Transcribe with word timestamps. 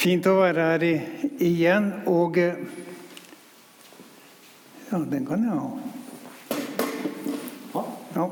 Fint 0.00 0.24
å 0.30 0.38
være 0.38 0.62
her 0.64 0.82
i, 0.86 0.94
igjen. 1.44 1.90
Og 2.08 2.38
eh, 2.40 2.54
Ja, 4.90 4.98
den 5.06 5.26
kan 5.28 5.42
jeg 5.44 5.54
ha. 5.54 5.68
Ja. 8.14 8.24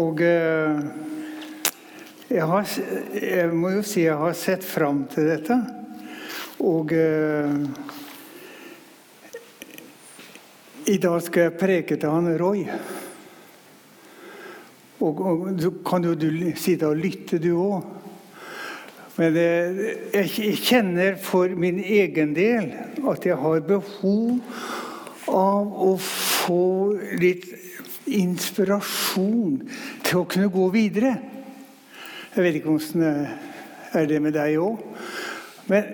Og 0.00 0.20
eh, 0.26 0.80
jeg, 2.26 2.42
har, 2.50 2.64
jeg 3.14 3.52
må 3.54 3.70
jo 3.76 3.82
si 3.86 4.02
jeg 4.02 4.18
har 4.18 4.34
sett 4.36 4.64
fram 4.66 5.06
til 5.14 5.30
dette. 5.30 5.54
Og 6.66 6.90
eh, 6.98 7.54
i 10.90 10.98
dag 10.98 11.22
skal 11.22 11.42
jeg 11.46 11.58
preke 11.62 11.94
til 12.02 12.18
han 12.18 12.34
Roy. 12.42 12.66
Og, 15.06 15.22
og 15.22 15.54
så 15.62 15.70
kan 15.86 16.02
jo 16.10 16.18
du 16.18 16.50
sitte 16.58 16.90
og 16.90 16.98
lytte, 16.98 17.38
du 17.38 17.54
òg. 17.54 17.99
Men 19.20 19.36
eh, 19.36 19.80
jeg 20.16 20.56
kjenner 20.64 21.18
for 21.20 21.52
min 21.60 21.80
egen 21.84 22.32
del 22.36 22.70
at 23.10 23.26
jeg 23.28 23.36
har 23.36 23.66
behov 23.68 24.40
av 25.28 25.74
å 25.84 25.90
få 26.00 26.62
litt 27.20 27.44
inspirasjon 28.10 29.60
til 30.06 30.22
å 30.22 30.26
kunne 30.30 30.48
gå 30.52 30.66
videre. 30.72 31.12
Jeg 32.32 32.46
vet 32.46 32.58
ikke 32.60 32.72
hvordan 32.72 33.04
det 33.04 34.00
er 34.00 34.08
det 34.08 34.20
med 34.24 34.36
deg 34.38 34.56
òg. 34.62 34.80
Men 35.68 35.90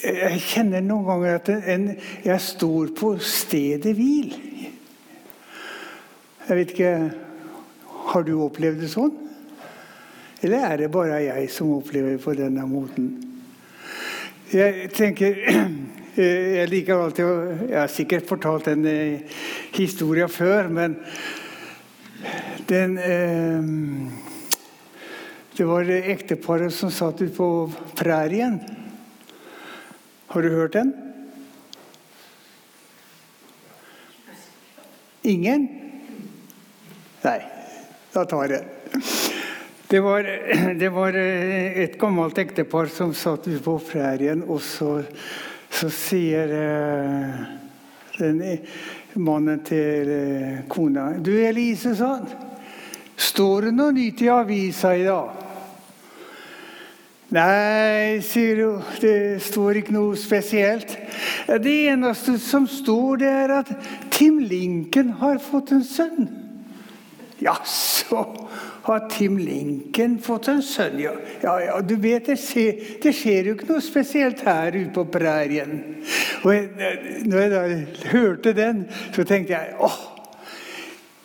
jeg 0.00 0.42
kjenner 0.48 0.82
noen 0.84 1.08
ganger 1.10 1.40
at 1.42 1.50
jeg 2.24 2.40
står 2.46 2.94
på 2.96 3.14
stedet 3.20 3.92
hvil. 3.98 4.32
Jeg 6.48 6.56
vet 6.56 6.72
ikke 6.74 6.94
Har 8.10 8.24
du 8.26 8.32
opplevd 8.42 8.80
det 8.82 8.88
sånn? 8.90 9.12
Eller 10.40 10.64
er 10.64 10.76
det 10.76 10.92
bare 10.92 11.20
jeg 11.20 11.50
som 11.52 11.74
opplever 11.76 12.16
på 12.20 12.32
denne 12.36 12.64
måten? 12.68 13.10
Jeg 14.52 14.88
tenker 14.96 15.36
Jeg 16.20 16.66
liker 16.68 16.98
alltid 16.98 17.24
å 17.24 17.34
Jeg 17.68 17.76
har 17.76 17.92
sikkert 17.92 18.26
fortalt 18.28 18.66
den 18.66 18.82
historie 19.76 20.26
historien 20.26 20.32
før, 20.32 20.68
men 20.68 20.96
den 22.68 22.96
eh, 22.98 23.68
Det 25.56 25.68
var 25.68 25.84
det 25.84 26.00
ekteparet 26.14 26.72
som 26.72 26.90
satt 26.90 27.20
ute 27.20 27.34
på 27.36 27.70
prærien. 28.00 28.58
Har 30.32 30.42
du 30.42 30.48
hørt 30.54 30.72
den? 30.72 30.94
Ingen? 35.22 35.68
Nei, 37.20 37.40
da 38.14 38.24
tar 38.24 38.56
jeg 38.56 39.29
det 39.90 40.00
var, 40.00 40.22
det 40.80 40.88
var 40.88 41.16
et 41.16 41.98
gammelt 41.98 42.38
ektepar 42.38 42.86
som 42.94 43.14
satt 43.14 43.48
ute 43.48 43.62
på 43.64 43.78
prærien, 43.90 44.44
og 44.46 44.62
så, 44.62 45.00
så 45.70 45.90
sier 45.90 46.54
eh, 46.54 47.40
den 48.20 48.44
mannen 49.18 49.64
til 49.66 50.14
eh, 50.14 50.62
kona 50.70 51.10
Du 51.18 51.32
Elise, 51.34 51.96
sa. 51.98 52.18
Står 53.20 53.68
det 53.68 53.76
noe 53.76 53.92
nytt 53.96 54.22
i 54.22 54.30
avisa 54.32 54.94
i 54.96 55.04
dag? 55.08 55.46
Nei, 57.30 58.18
sier 58.26 58.62
hun. 58.64 58.86
Det 58.98 59.38
står 59.44 59.82
ikke 59.82 59.94
noe 59.94 60.16
spesielt. 60.18 60.96
Det 61.46 61.74
eneste 61.92 62.38
som 62.42 62.66
står, 62.70 63.20
det 63.22 63.30
er 63.44 63.54
at 63.60 63.74
Tim 64.14 64.40
Lincoln 64.42 65.12
har 65.20 65.38
fått 65.42 65.70
en 65.76 65.84
sønn. 65.86 66.30
Jaså, 67.40 68.24
har 68.82 69.08
Tim 69.12 69.38
Lincoln 69.38 70.18
fått 70.22 70.48
en 70.48 70.62
sønn? 70.64 70.98
Ja, 71.02 71.12
ja, 71.42 71.56
ja 71.66 71.80
du 71.84 71.96
vet, 72.00 72.30
det 72.30 72.38
skjer, 72.40 72.80
det 73.02 73.12
skjer, 73.16 73.50
jo 73.50 73.56
ikke 73.56 73.68
noe 73.72 73.84
spesielt 73.84 74.44
her 74.46 74.76
ute 74.76 74.92
på 74.96 75.06
prærien. 75.12 75.74
Og 76.44 76.54
jeg, 76.54 76.70
når 77.28 77.44
jeg 77.44 77.52
da 77.52 77.64
hørte 78.14 78.54
den, 78.56 78.86
så 79.14 79.26
tenkte 79.28 79.56
jeg 79.56 79.76
åh, 79.84 80.00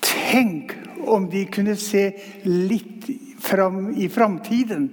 tenk 0.04 0.76
om 1.06 1.30
de 1.30 1.46
kunne 1.54 1.78
se 1.80 2.10
litt 2.50 3.10
fram 3.46 3.92
i 3.96 4.10
framtiden. 4.10 4.88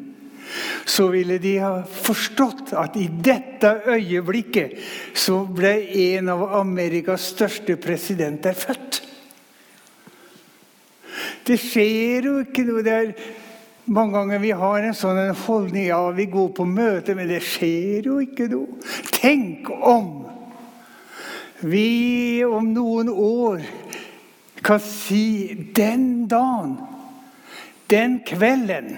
Så 0.85 1.07
ville 1.13 1.39
de 1.41 1.55
ha 1.63 1.79
forstått 1.87 2.75
at 2.77 2.99
i 3.01 3.07
dette 3.09 3.71
øyeblikket 3.89 4.75
så 5.17 5.39
ble 5.49 5.73
en 6.11 6.29
av 6.35 6.45
Amerikas 6.61 7.31
største 7.33 7.79
presidenter 7.81 8.57
født. 8.59 9.01
Det 11.47 11.59
skjer 11.61 12.29
jo 12.29 12.35
ikke 12.45 12.65
noe. 12.69 12.85
Det 12.87 12.93
er 12.93 13.13
mange 13.93 14.15
ganger 14.19 14.43
vi 14.43 14.53
har 14.55 14.87
en 14.87 14.97
sånn 14.97 15.21
holdning 15.45 15.89
ja, 15.89 16.03
vi 16.15 16.29
går 16.31 16.53
på 16.57 16.67
møte, 16.69 17.17
men 17.19 17.31
det 17.31 17.43
skjer 17.47 18.09
jo 18.11 18.21
ikke 18.23 18.49
noe. 18.53 18.79
Tenk 19.15 19.71
om 19.73 20.23
vi 21.63 22.43
om 22.47 22.73
noen 22.75 23.11
år 23.13 23.63
kan 24.63 24.83
si 24.83 25.55
den 25.75 26.29
dagen, 26.31 26.77
den 27.91 28.21
kvelden 28.27 28.95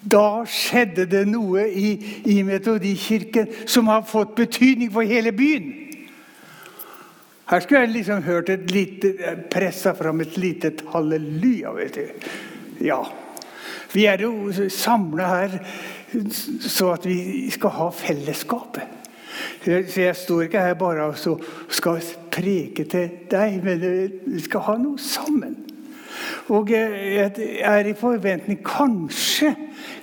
da 0.00 0.46
skjedde 0.48 1.04
det 1.10 1.26
noe 1.28 1.66
i, 1.68 1.90
i 2.32 2.40
Metodikirken 2.46 3.50
som 3.68 3.90
har 3.92 4.06
fått 4.08 4.32
betydning 4.38 4.92
for 4.92 5.04
hele 5.04 5.32
byen. 5.36 5.74
Her 7.50 7.60
skulle 7.60 7.80
jeg 7.80 7.94
liksom 7.96 8.22
hørt 8.22 8.50
et 8.52 8.70
lite, 8.70 9.14
pressa 9.50 9.90
fram 9.98 10.20
et 10.22 10.36
lite 10.38 10.70
halleluja. 10.92 11.72
vet 11.74 11.94
du. 11.94 12.28
Ja. 12.86 13.00
Vi 13.92 14.04
er 14.06 14.22
jo 14.22 14.52
samla 14.68 15.26
her 15.26 15.56
så 16.62 16.92
at 16.92 17.06
vi 17.06 17.50
skal 17.50 17.70
ha 17.74 17.88
fellesskapet. 17.90 18.82
Så 19.64 20.00
jeg 20.00 20.16
står 20.16 20.42
ikke 20.42 20.62
her 20.62 20.74
bare 20.74 21.08
og 21.10 21.42
skal 21.68 21.98
preke 22.30 22.84
til 22.84 23.10
deg, 23.30 23.58
men 23.64 23.82
vi 24.26 24.40
skal 24.44 24.64
ha 24.68 24.76
noe 24.78 24.98
sammen. 24.98 25.56
Og 26.54 26.70
jeg 26.70 27.32
er 27.62 27.86
i 27.86 27.96
forventning 27.98 28.62
Kanskje, 28.66 29.54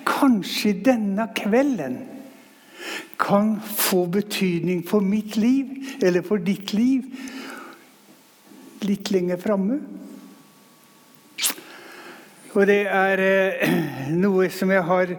kanskje 0.08 0.74
denne 0.84 1.28
kvelden 1.36 1.98
kan 3.20 3.58
få 3.62 4.06
betydning 4.06 4.84
for 4.88 5.00
mitt 5.00 5.38
liv, 5.38 5.66
eller 6.04 6.22
for 6.22 6.38
ditt 6.38 6.74
liv, 6.74 7.04
litt 8.86 9.12
lenger 9.12 9.40
framme. 9.42 9.80
Og 12.58 12.64
det 12.70 12.84
er 12.90 13.22
eh, 13.22 13.76
noe 14.24 14.50
som 14.54 14.72
jeg 14.74 14.86
har 14.88 15.14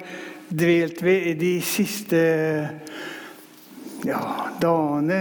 dvelt 0.48 1.02
ved 1.04 1.36
de 1.42 1.52
siste 1.62 2.22
ja, 4.06 4.20
dagene, 4.60 5.20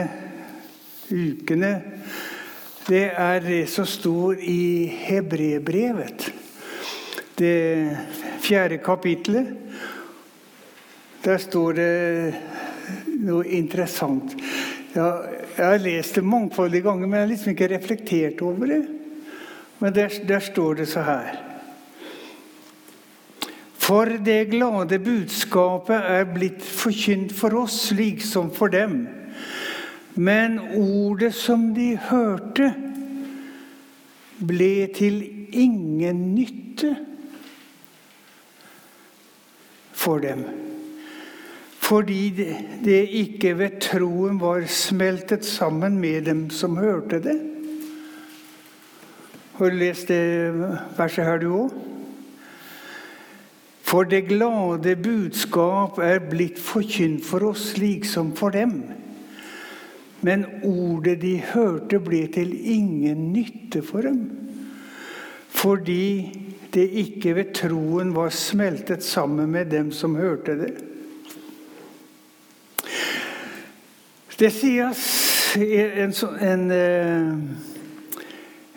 ukene. 1.12 1.74
Det 2.88 3.06
er 3.12 3.42
det 3.44 3.64
som 3.70 3.86
står 3.90 4.40
i 4.48 4.88
Hebrebrevet. 5.08 6.30
Det 7.38 7.58
fjerde 8.42 8.80
kapitlet. 8.82 9.52
Der 11.26 11.42
står 11.44 11.76
det 11.76 11.92
noe 13.20 13.44
interessant. 13.58 14.38
Ja, 14.96 15.10
jeg 15.58 15.66
har 15.66 15.82
lest 15.82 16.16
det 16.16 16.24
mangfoldige 16.26 16.86
ganger, 16.86 17.08
men 17.08 17.18
jeg 17.18 17.26
har 17.26 17.32
liksom 17.32 17.54
ikke 17.54 17.70
reflektert 17.72 18.42
over 18.46 18.70
det. 18.70 18.82
Men 19.80 19.94
der, 19.96 20.14
der 20.28 20.40
står 20.40 20.74
det 20.74 20.88
så 20.90 21.04
her 21.06 21.36
For 23.78 24.10
det 24.26 24.50
glade 24.52 25.00
budskapet 25.00 26.10
er 26.12 26.26
blitt 26.28 26.64
forkynt 26.66 27.32
for 27.34 27.56
oss, 27.56 27.78
slik 27.88 28.22
som 28.26 28.50
for 28.52 28.68
dem. 28.68 29.06
Men 30.16 30.60
ordet 30.76 31.32
som 31.38 31.70
de 31.76 31.94
hørte, 32.10 32.74
ble 34.38 34.90
til 34.94 35.22
ingen 35.56 36.20
nytte 36.36 36.92
for 39.98 40.20
dem 40.22 40.44
fordi 41.88 42.32
det 42.84 43.04
ikke 43.16 43.54
ved 43.56 43.78
troen 43.84 44.42
var 44.42 44.66
smeltet 44.68 45.46
sammen 45.48 46.00
med 46.02 46.26
dem 46.28 46.50
som 46.52 46.76
hørte 46.80 47.22
det. 47.24 47.38
Har 49.58 49.72
du 49.72 49.78
lest 49.80 50.12
det 50.12 50.52
verset 50.98 51.26
her, 51.26 51.40
du 51.40 51.48
òg? 51.56 51.76
For 53.88 54.04
det 54.04 54.26
glade 54.28 54.98
budskap 55.00 56.02
er 56.04 56.20
blitt 56.28 56.60
forkynt 56.60 57.24
for 57.24 57.46
oss 57.54 57.70
slik 57.72 58.04
som 58.06 58.34
for 58.36 58.52
dem. 58.52 58.82
Men 60.28 60.44
ordet 60.68 61.22
de 61.22 61.38
hørte, 61.54 62.02
ble 62.04 62.26
til 62.36 62.52
ingen 62.52 63.30
nytte 63.32 63.80
for 63.86 64.04
dem. 64.04 64.20
Fordi 65.48 66.36
det 66.76 66.90
ikke 67.00 67.38
ved 67.38 67.56
troen 67.56 68.12
var 68.18 68.36
smeltet 68.36 69.08
sammen 69.08 69.56
med 69.56 69.72
dem 69.72 69.96
som 69.96 70.20
hørte 70.20 70.60
det. 70.60 70.76
Det 74.38 74.52
sies 74.54 75.00
en, 75.58 76.14
en, 76.14 76.72
en 76.72 76.72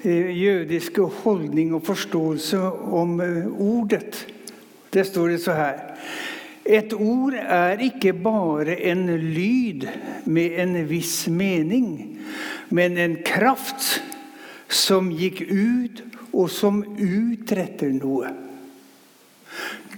eh, 0.02 0.30
jødisk 0.40 0.98
holdning 1.24 1.74
og 1.76 1.84
forståelse 1.84 2.60
om 2.96 3.20
eh, 3.20 3.46
ordet. 3.60 4.26
Det 4.92 5.04
står 5.06 5.28
det 5.34 5.40
så 5.44 5.52
her. 5.58 5.82
Et 6.64 6.92
ord 6.96 7.34
er 7.36 7.82
ikke 7.84 8.12
bare 8.12 8.78
en 8.88 9.06
lyd 9.10 9.84
med 10.24 10.56
en 10.62 10.76
viss 10.88 11.28
mening, 11.28 12.18
men 12.70 12.96
en 12.96 13.18
kraft 13.26 14.02
som 14.70 15.10
gikk 15.12 15.42
ut, 15.50 16.04
og 16.30 16.46
som 16.52 16.84
utretter 16.94 17.90
noe. 17.90 18.28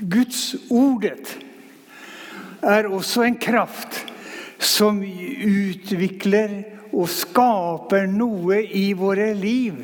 Guds 0.00 0.54
ordet 0.72 1.36
er 2.64 2.88
også 2.88 3.26
en 3.26 3.36
kraft 3.36 4.06
som 4.64 5.02
utvikler 5.02 6.60
og 6.92 7.08
skaper 7.08 8.06
noe 8.10 8.60
i 8.62 8.90
våre 8.96 9.32
liv. 9.36 9.78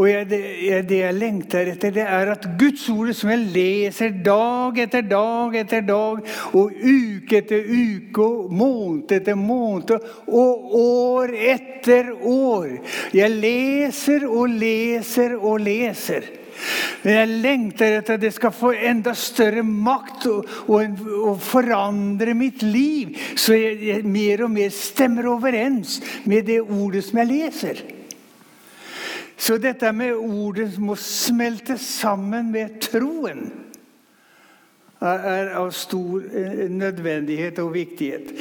Og 0.00 0.06
jeg, 0.08 0.26
det, 0.30 0.38
jeg, 0.64 1.12
lengter 1.12 1.68
etter, 1.74 1.92
det 1.92 2.04
er 2.06 2.30
at 2.32 2.46
Guds 2.60 2.86
ord, 2.88 3.10
som 3.16 3.32
jeg 3.34 3.50
leser 3.52 4.14
dag 4.24 4.78
etter 4.80 5.04
dag 5.04 5.56
etter 5.60 5.84
dag, 5.84 6.22
og 6.56 6.72
uke 6.72 7.40
etter 7.42 7.66
uke, 7.68 8.24
og 8.24 8.54
måned 8.54 9.12
etter 9.18 9.36
måned, 9.36 9.92
og 10.30 10.76
år 10.80 11.34
etter 11.36 12.12
år 12.16 12.78
Jeg 13.16 13.36
leser 13.36 14.24
og 14.28 14.48
leser 14.54 15.36
og 15.36 15.60
leser. 15.66 16.39
Men 17.02 17.16
jeg 17.16 17.38
lengter 17.44 17.96
etter 17.98 18.18
at 18.18 18.24
det 18.24 18.32
skal 18.36 18.52
få 18.54 18.72
enda 18.74 19.14
større 19.16 19.62
makt 19.64 20.26
og, 20.30 20.50
og, 20.68 21.00
og 21.30 21.40
forandre 21.44 22.34
mitt 22.36 22.64
liv, 22.66 23.16
så 23.36 23.56
jeg, 23.56 23.78
jeg 23.88 24.04
mer 24.04 24.44
og 24.46 24.52
mer 24.56 24.74
stemmer 24.74 25.30
overens 25.32 25.98
med 26.28 26.48
det 26.50 26.60
ordet 26.66 27.06
som 27.06 27.22
jeg 27.22 27.30
leser. 27.30 27.82
Så 29.40 29.56
dette 29.56 29.88
med 29.96 30.18
ordet 30.20 30.74
må 30.78 30.98
smelte 31.00 31.78
sammen 31.80 32.52
med 32.52 32.76
troen 32.84 33.48
er 35.00 35.54
av 35.56 35.70
stor 35.72 36.24
eh, 36.28 36.66
nødvendighet 36.68 37.58
og 37.62 37.72
viktighet. 37.72 38.34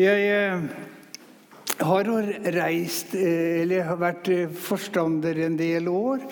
Jeg 0.00 0.22
eh, 0.24 0.62
har 1.80 2.10
reist, 2.56 3.14
eller 3.14 3.94
vært 4.00 4.28
forstander 4.60 5.44
en 5.46 5.56
del 5.58 5.88
år 5.90 6.26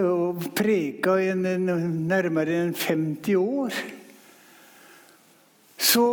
og 0.00 0.48
preka 0.56 1.18
i 1.22 1.30
nærmere 1.34 2.56
enn 2.64 2.72
50 2.74 3.36
år. 3.38 3.76
Så 5.78 6.04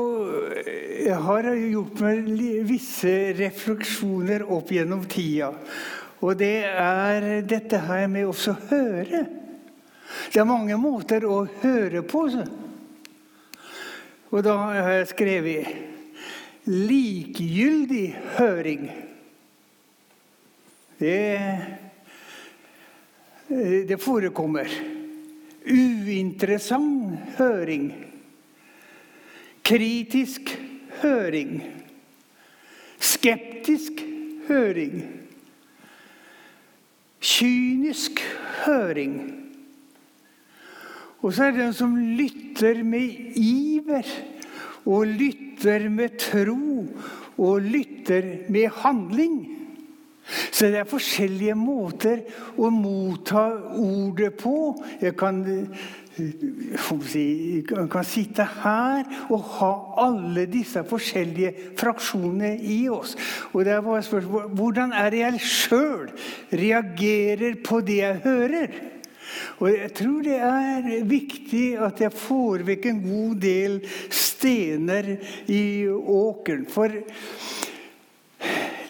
jeg 1.01 1.17
har 1.25 1.47
gjort 1.55 2.01
meg 2.03 2.29
visse 2.69 3.13
refleksjoner 3.39 4.45
opp 4.53 4.69
gjennom 4.73 5.05
tida. 5.09 5.51
Og 6.21 6.37
det 6.37 6.67
er 6.69 7.41
dette 7.47 7.79
her 7.87 8.05
med 8.11 8.29
også 8.29 8.53
å 8.53 8.65
høre. 8.69 9.23
Det 10.29 10.41
er 10.41 10.49
mange 10.49 10.77
måter 10.77 11.25
å 11.25 11.45
høre 11.63 12.03
på. 12.05 12.27
Og 14.31 14.43
da 14.45 14.57
har 14.61 14.91
jeg 14.99 15.09
skrevet 15.15 15.90
'likegyldig 16.71 18.15
høring'. 18.37 18.91
Det, 20.99 21.57
det 23.87 23.97
forekommer. 24.01 24.67
Uinteressant 25.65 27.19
høring. 27.37 27.91
Kritisk 29.63 30.41
høring. 31.01 31.61
Skeptisk 32.99 33.91
høring. 34.47 35.03
Kynisk 37.21 38.21
høring. 38.65 39.41
Og 41.21 41.33
så 41.33 41.43
er 41.43 41.51
det 41.51 41.65
den 41.65 41.73
som 41.73 41.97
lytter 42.17 42.83
med 42.83 43.37
iver, 43.37 44.07
og 44.85 45.07
lytter 45.07 45.89
med 45.89 46.17
tro, 46.21 46.85
og 47.37 47.61
lytter 47.61 48.49
med 48.49 48.69
handling. 48.81 49.41
Så 50.51 50.69
det 50.71 50.79
er 50.81 50.87
forskjellige 50.87 51.55
måter 51.57 52.21
å 52.61 52.69
motta 52.71 53.47
ordet 53.81 54.35
på. 54.39 54.53
Jeg 55.01 55.15
kan 55.19 55.41
si, 57.09 57.25
kan 57.67 58.05
sitte 58.07 58.45
her 58.61 59.07
og 59.31 59.43
ha 59.57 59.71
alle 60.05 60.45
disse 60.51 60.83
forskjellige 60.87 61.73
fraksjonene 61.79 62.53
i 62.61 62.85
oss. 62.93 63.17
Og 63.51 63.65
det 63.65 63.75
er 63.75 63.83
bare 63.85 64.05
spørsmål, 64.05 64.49
Hvordan 64.55 64.93
er 64.93 65.11
det 65.11 65.23
jeg 65.23 65.43
sjøl 65.49 66.07
reagerer 66.53 67.59
på 67.65 67.81
det 67.85 67.99
jeg 68.03 68.23
hører? 68.25 68.79
Og 69.59 69.69
jeg 69.71 69.91
tror 69.97 70.21
det 70.25 70.37
er 70.37 71.07
viktig 71.07 71.65
at 71.81 72.03
jeg 72.03 72.13
får 72.17 72.65
vekk 72.67 72.87
en 72.91 73.01
god 73.05 73.35
del 73.43 73.79
stener 74.11 75.13
i 75.51 75.87
åkeren. 75.87 76.67
For 76.71 76.95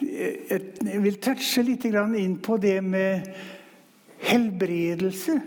jeg 0.01 1.01
vil 1.05 1.19
touche 1.21 1.63
litt 1.65 1.85
inn 1.85 2.37
på 2.43 2.57
det 2.61 2.77
med 2.83 3.27
helbredelse. 4.31 5.39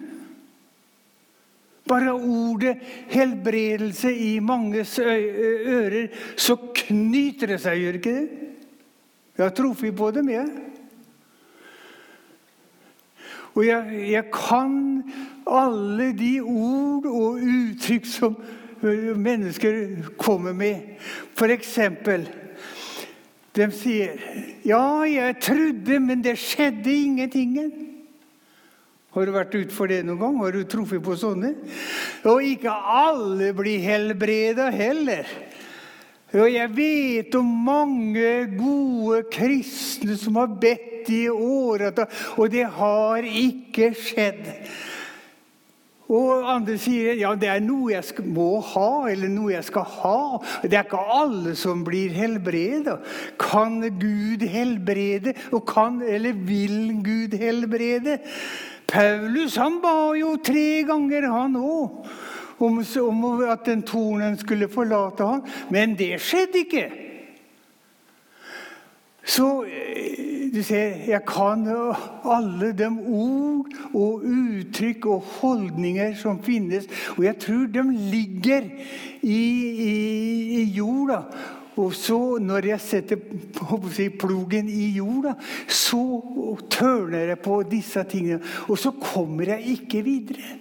Bare 1.84 2.14
ordet 2.16 2.78
helbredelse 3.12 4.08
i 4.08 4.38
manges 4.40 4.96
ører, 4.98 6.08
så 6.36 6.56
knyter 6.56 7.52
det 7.52 7.60
seg, 7.60 7.82
gjør 7.82 7.98
ikke 7.98 8.14
det? 8.14 8.28
Jeg 9.34 9.42
har 9.42 9.52
truffet 9.56 9.96
på 9.98 10.08
dem, 10.14 10.30
jeg. 10.30 10.46
Og 13.54 13.66
jeg, 13.66 14.10
jeg, 14.10 14.24
kan 14.34 15.02
alle 15.46 16.10
de 16.18 16.40
ord 16.42 17.06
og 17.06 17.42
uttrykk 17.42 18.08
som 18.10 18.36
mennesker 19.16 20.08
kommer 20.18 20.52
med. 20.52 20.96
For 21.34 21.52
eksempel 21.54 22.26
De 23.54 23.68
sier 23.70 24.18
'Ja, 24.66 25.06
jeg 25.06 25.36
trodde, 25.40 26.00
men 26.00 26.24
det 26.24 26.38
skjedde 26.38 26.90
ingenting'. 26.90 27.70
Har 29.14 29.26
du 29.26 29.30
vært 29.30 29.54
utfor 29.54 29.86
det 29.86 30.00
noen 30.02 30.18
gang? 30.18 30.38
Har 30.42 30.50
du 30.50 30.64
truffet 30.64 31.02
på 31.02 31.14
sånne? 31.14 31.52
Og 32.26 32.42
ikke 32.42 32.72
alle 32.74 33.52
blir 33.54 33.78
helbreda 33.78 34.72
heller. 34.74 35.22
Og 36.34 36.50
jeg 36.50 36.72
vet 36.74 37.34
om 37.38 37.46
mange 37.46 38.32
gode 38.58 39.22
kristne 39.30 40.16
som 40.18 40.34
har 40.42 40.50
bedt 40.50 40.93
i 41.12 41.28
året, 41.28 42.04
og 42.36 42.50
det 42.52 42.66
har 42.78 43.26
ikke 43.28 43.92
skjedd. 43.98 44.52
Og 46.12 46.44
andre 46.52 46.76
sier 46.80 47.16
ja, 47.16 47.30
det 47.38 47.48
er 47.48 47.62
noe 47.64 47.94
jeg 47.94 48.26
må 48.28 48.58
ha, 48.74 49.06
eller 49.08 49.30
noe 49.32 49.54
jeg 49.54 49.64
skal 49.70 49.86
ha. 49.88 50.18
Det 50.62 50.76
er 50.76 50.84
ikke 50.84 51.00
alle 51.16 51.54
som 51.56 51.80
blir 51.86 52.12
helbredet. 52.12 52.98
Kan 53.40 53.80
Gud 54.00 54.44
helbrede? 54.44 55.32
Og 55.56 55.64
kan, 55.68 56.02
eller 56.04 56.36
vil 56.36 57.00
Gud 57.04 57.38
helbrede? 57.40 58.18
Paulus 58.90 59.56
han 59.56 59.80
ba 59.82 60.12
jo 60.18 60.36
tre 60.44 60.84
ganger, 60.86 61.24
han 61.32 61.56
òg, 61.56 62.04
om, 62.62 62.76
om, 63.00 63.24
at 63.48 63.64
den 63.66 63.80
tornen 63.88 64.36
skulle 64.38 64.68
forlate 64.68 65.24
ham. 65.24 65.42
Men 65.72 65.96
det 65.96 66.18
skjedde 66.20 66.66
ikke. 66.66 66.84
Så 69.24 69.48
eh, 69.64 70.50
du 70.54 70.60
ser, 70.62 71.00
jeg 71.08 71.24
kan 71.26 71.64
alle 71.66 72.70
de 72.76 72.88
ord 73.08 73.72
og 73.90 74.22
uttrykk 74.22 75.08
og 75.10 75.26
holdninger 75.40 76.14
som 76.20 76.38
finnes. 76.44 76.86
Og 77.16 77.24
jeg 77.26 77.40
tror 77.42 77.66
de 77.72 77.84
ligger 78.12 78.68
i, 79.22 79.42
i, 79.88 79.94
i 80.60 80.64
jorda. 80.76 81.24
Og 81.74 81.94
så, 81.98 82.18
når 82.38 82.68
jeg 82.68 82.82
setter 82.82 83.18
jeg, 83.18 84.12
plogen 84.20 84.68
i 84.70 84.92
jorda, 84.94 85.34
så 85.66 86.02
tørner 86.70 87.32
jeg 87.32 87.40
på 87.42 87.56
disse 87.66 88.04
tingene. 88.06 88.38
Og 88.68 88.78
så 88.78 88.92
kommer 89.00 89.56
jeg 89.56 89.80
ikke 89.80 90.04
videre. 90.06 90.52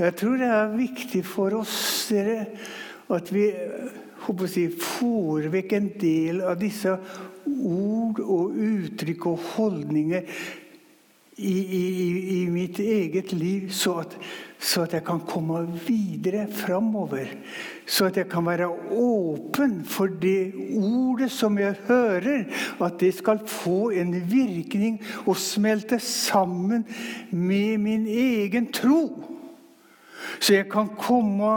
Jeg 0.00 0.16
tror 0.16 0.36
det 0.40 0.48
er 0.48 0.76
viktig 0.76 1.24
for 1.28 1.56
oss 1.60 1.80
dere, 2.12 2.44
at 3.12 3.32
vi 3.34 3.48
si, 4.50 4.68
får 4.68 5.50
vekk 5.52 5.76
en 5.76 5.90
del 6.00 6.40
av 6.46 6.58
disse 6.60 6.96
ord 7.46 8.20
og 8.20 8.58
uttrykk 8.60 9.26
og 9.30 9.46
holdninger 9.54 10.26
i, 11.40 11.56
i, 11.56 11.84
i 12.42 12.48
mitt 12.52 12.78
eget 12.82 13.32
liv, 13.32 13.70
så 13.72 13.94
at, 14.02 14.16
så 14.60 14.84
at, 14.84 14.94
jeg 14.98 15.04
kan 15.06 15.22
komme 15.24 15.62
videre 15.86 16.44
framover. 16.52 17.30
Så 17.88 18.10
at 18.10 18.18
jeg 18.20 18.28
kan 18.28 18.44
være 18.46 18.68
åpen 18.92 19.78
for 19.88 20.12
det 20.20 20.52
ordet 20.76 21.30
som 21.32 21.56
jeg 21.58 21.78
hører, 21.88 22.44
at 22.84 23.00
det 23.00 23.14
skal 23.16 23.40
få 23.48 23.90
en 23.96 24.12
virkning 24.28 25.00
og 25.24 25.38
smelte 25.40 26.00
sammen 26.04 26.84
med 27.30 27.78
min 27.78 28.06
egen 28.06 28.68
tro. 28.72 29.06
Så 30.40 30.56
jeg 30.56 30.68
kan 30.72 30.88
komme 30.96 31.52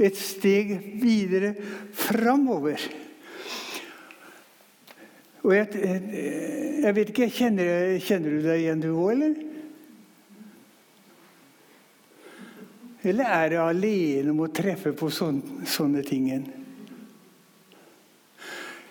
et 0.00 0.16
steg 0.16 0.72
videre 1.02 1.52
framover. 1.92 2.80
Og 5.44 5.52
jeg, 5.52 5.68
jeg, 6.80 6.92
vet 6.96 7.10
ikke, 7.12 7.28
kjenner, 7.28 7.98
kjenner, 8.00 8.32
du 8.32 8.46
deg 8.46 8.62
igjen 8.62 8.80
du 8.80 8.90
òg, 8.94 9.10
eller? 9.12 9.34
Eller 13.04 13.32
er 13.36 13.50
det 13.52 13.60
alene 13.60 14.32
om 14.32 14.40
å 14.46 14.52
treffe 14.56 14.94
på 14.96 15.10
sånne, 15.12 15.66
sånne 15.68 16.00
ting? 16.08 16.30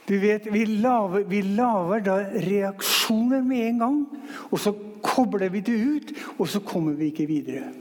Du 0.05 0.13
vet, 0.21 0.45
vi 0.53 0.67
laver, 0.77 1.25
vi 1.25 1.41
laver 1.55 2.03
da 2.05 2.19
reaksjoner 2.45 3.41
med 3.41 3.65
en 3.71 3.81
gang, 3.81 3.97
og 4.51 4.61
så 4.61 4.75
kobler 5.01 5.49
vi 5.49 5.63
det 5.65 5.79
ut, 5.79 6.13
og 6.37 6.45
så 6.53 6.61
kommer 6.61 6.93
vi 6.99 7.09
ikke 7.09 7.25
videre. 7.33 7.71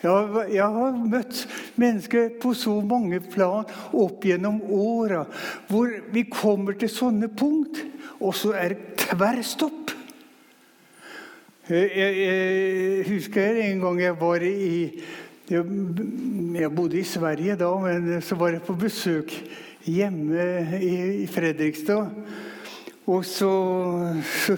Jeg, 0.00 0.64
har 0.64 0.94
møtt 0.96 1.42
mennesker 1.76 2.30
på 2.40 2.54
så 2.56 2.78
mange 2.80 3.18
plan 3.20 3.66
opp 3.92 4.24
gjennom 4.24 4.62
åra 4.72 5.26
hvor 5.68 5.92
vi 6.14 6.24
kommer 6.30 6.78
til 6.80 6.88
sånne 6.88 7.28
punkt, 7.28 7.82
og 8.20 8.32
så 8.36 8.54
er 8.56 8.72
det 8.72 9.04
tverrstopp. 9.04 9.92
Jeg, 11.68 11.90
jeg, 11.94 12.14
jeg, 12.24 13.02
husker 13.10 13.60
en 13.66 13.84
gang 13.84 14.00
jeg 14.02 14.16
var 14.18 14.42
i 14.42 14.70
jeg, 15.50 15.60
jeg, 16.56 16.70
bodde 16.74 16.98
i 16.98 17.06
Sverige 17.06 17.58
da, 17.60 17.68
men 17.84 18.16
så 18.24 18.38
var 18.40 18.56
jeg 18.56 18.64
på 18.66 18.78
besøk 18.80 19.34
hjemme 19.84 20.46
i, 20.80 20.94
i 21.26 21.28
Fredrikstad. 21.30 22.08
Og 23.10 23.24
så, 23.28 23.52
så, 24.24 24.56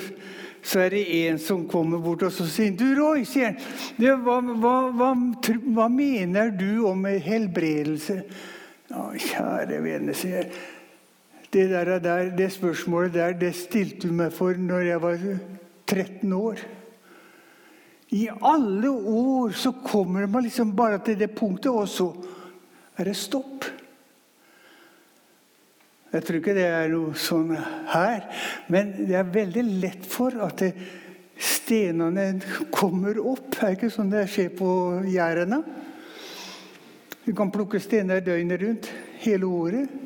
så, 0.62 0.80
er 0.84 0.94
det 0.94 1.02
en 1.26 1.38
som 1.42 1.64
kommer 1.68 2.02
bort 2.02 2.22
og 2.26 2.32
så 2.34 2.46
sier 2.46 2.74
du 2.78 2.86
Roy, 2.98 3.24
sier 3.28 3.52
han, 3.52 4.20
hva, 4.24 4.38
hva, 4.50 4.74
hva, 4.94 5.12
hva, 5.74 5.88
mener 5.90 6.52
du 6.54 6.84
om 6.88 7.04
helbredelse? 7.06 8.20
Å, 8.92 9.08
kjære 9.16 9.80
vene, 9.82 10.14
sier 10.14 10.42
jeg. 10.42 10.52
Det, 11.52 11.66
der, 11.68 12.30
det 12.32 12.48
spørsmålet 12.54 13.12
der 13.12 13.34
det 13.36 13.50
stilte 13.58 14.08
du 14.08 14.14
meg 14.16 14.32
for 14.32 14.56
når 14.56 14.86
jeg 14.86 15.02
var 15.02 15.26
13 15.92 16.32
år. 16.32 16.62
I 18.12 18.26
alle 18.44 18.88
år 18.88 19.52
så 19.56 19.72
kommer 19.84 20.26
man 20.28 20.44
liksom 20.44 20.74
bare 20.76 21.00
til 21.04 21.18
det 21.20 21.30
punktet, 21.36 21.72
og 21.72 21.88
så 21.88 22.10
er 23.00 23.08
det 23.08 23.16
stopp. 23.16 23.64
Jeg 26.12 26.24
tror 26.26 26.38
ikke 26.42 26.56
det 26.56 26.66
er 26.68 26.90
noe 26.92 27.14
sånn 27.16 27.54
her, 27.88 28.26
men 28.72 28.90
det 29.08 29.16
er 29.16 29.30
veldig 29.32 29.62
lett 29.80 30.04
for 30.04 30.36
at 30.44 30.60
det, 30.60 30.74
stenene 31.42 32.26
kommer 32.70 33.18
opp. 33.18 33.48
Det 33.54 33.62
er 33.64 33.76
ikke 33.76 33.90
sånn 33.90 34.12
det 34.12 34.26
skjer 34.30 34.50
på 34.58 34.68
gjerdene. 35.08 35.62
Du 37.22 37.32
kan 37.38 37.52
plukke 37.54 37.80
stener 37.82 38.22
døgnet 38.24 38.60
rundt, 38.62 38.90
hele 39.22 39.48
året, 39.48 39.96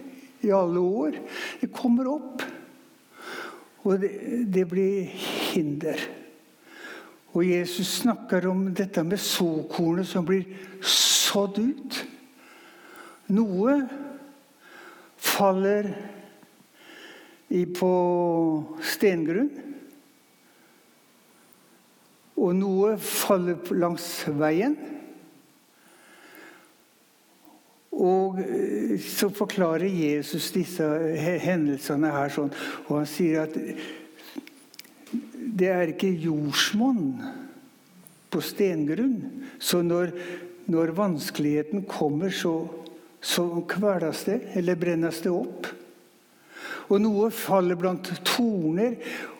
i 0.44 0.52
alle 0.54 0.80
år. 0.80 1.18
Det 1.60 1.72
kommer 1.74 2.08
opp. 2.12 2.44
Og 3.86 4.00
det, 4.02 4.12
det 4.52 4.66
blir 4.68 5.10
hinder. 5.50 6.00
Og 7.36 7.44
Jesus 7.44 7.98
snakker 8.02 8.46
om 8.48 8.68
dette 8.76 9.02
med 9.04 9.20
såkornet 9.20 10.08
som 10.08 10.24
blir 10.26 10.46
sådd 10.80 11.60
ut. 11.60 12.02
Noe 13.36 13.80
faller 15.36 15.92
på 17.76 17.92
stengrunn. 18.82 19.50
Og 22.36 22.52
noe 22.58 22.96
faller 23.00 23.76
langs 23.76 24.08
veien. 24.36 24.76
Og 27.96 28.40
eh, 28.42 28.96
så 29.00 29.30
forklarer 29.32 29.88
Jesus 29.88 30.50
disse 30.52 30.84
hendelsene 31.16 32.10
her 32.12 32.32
sånn. 32.32 32.52
Og 32.88 32.98
han 33.00 33.08
sier 33.08 33.46
at 33.46 33.56
det 35.56 35.70
er 35.72 35.94
ikke 35.94 36.12
jordsmonn 36.12 37.14
på 38.32 38.42
stengrunn. 38.44 39.46
Så 39.56 39.80
når, 39.80 40.12
når 40.68 40.92
vanskeligheten 40.98 41.86
kommer, 41.88 42.34
så, 42.34 42.58
så 43.26 43.46
kveles 43.68 44.22
det, 44.28 44.38
eller 44.58 44.78
brennes 44.78 45.18
det 45.24 45.32
opp. 45.34 45.66
Og 46.86 47.00
noe 47.02 47.30
faller 47.34 47.78
blant 47.78 48.12
torner. 48.26 48.94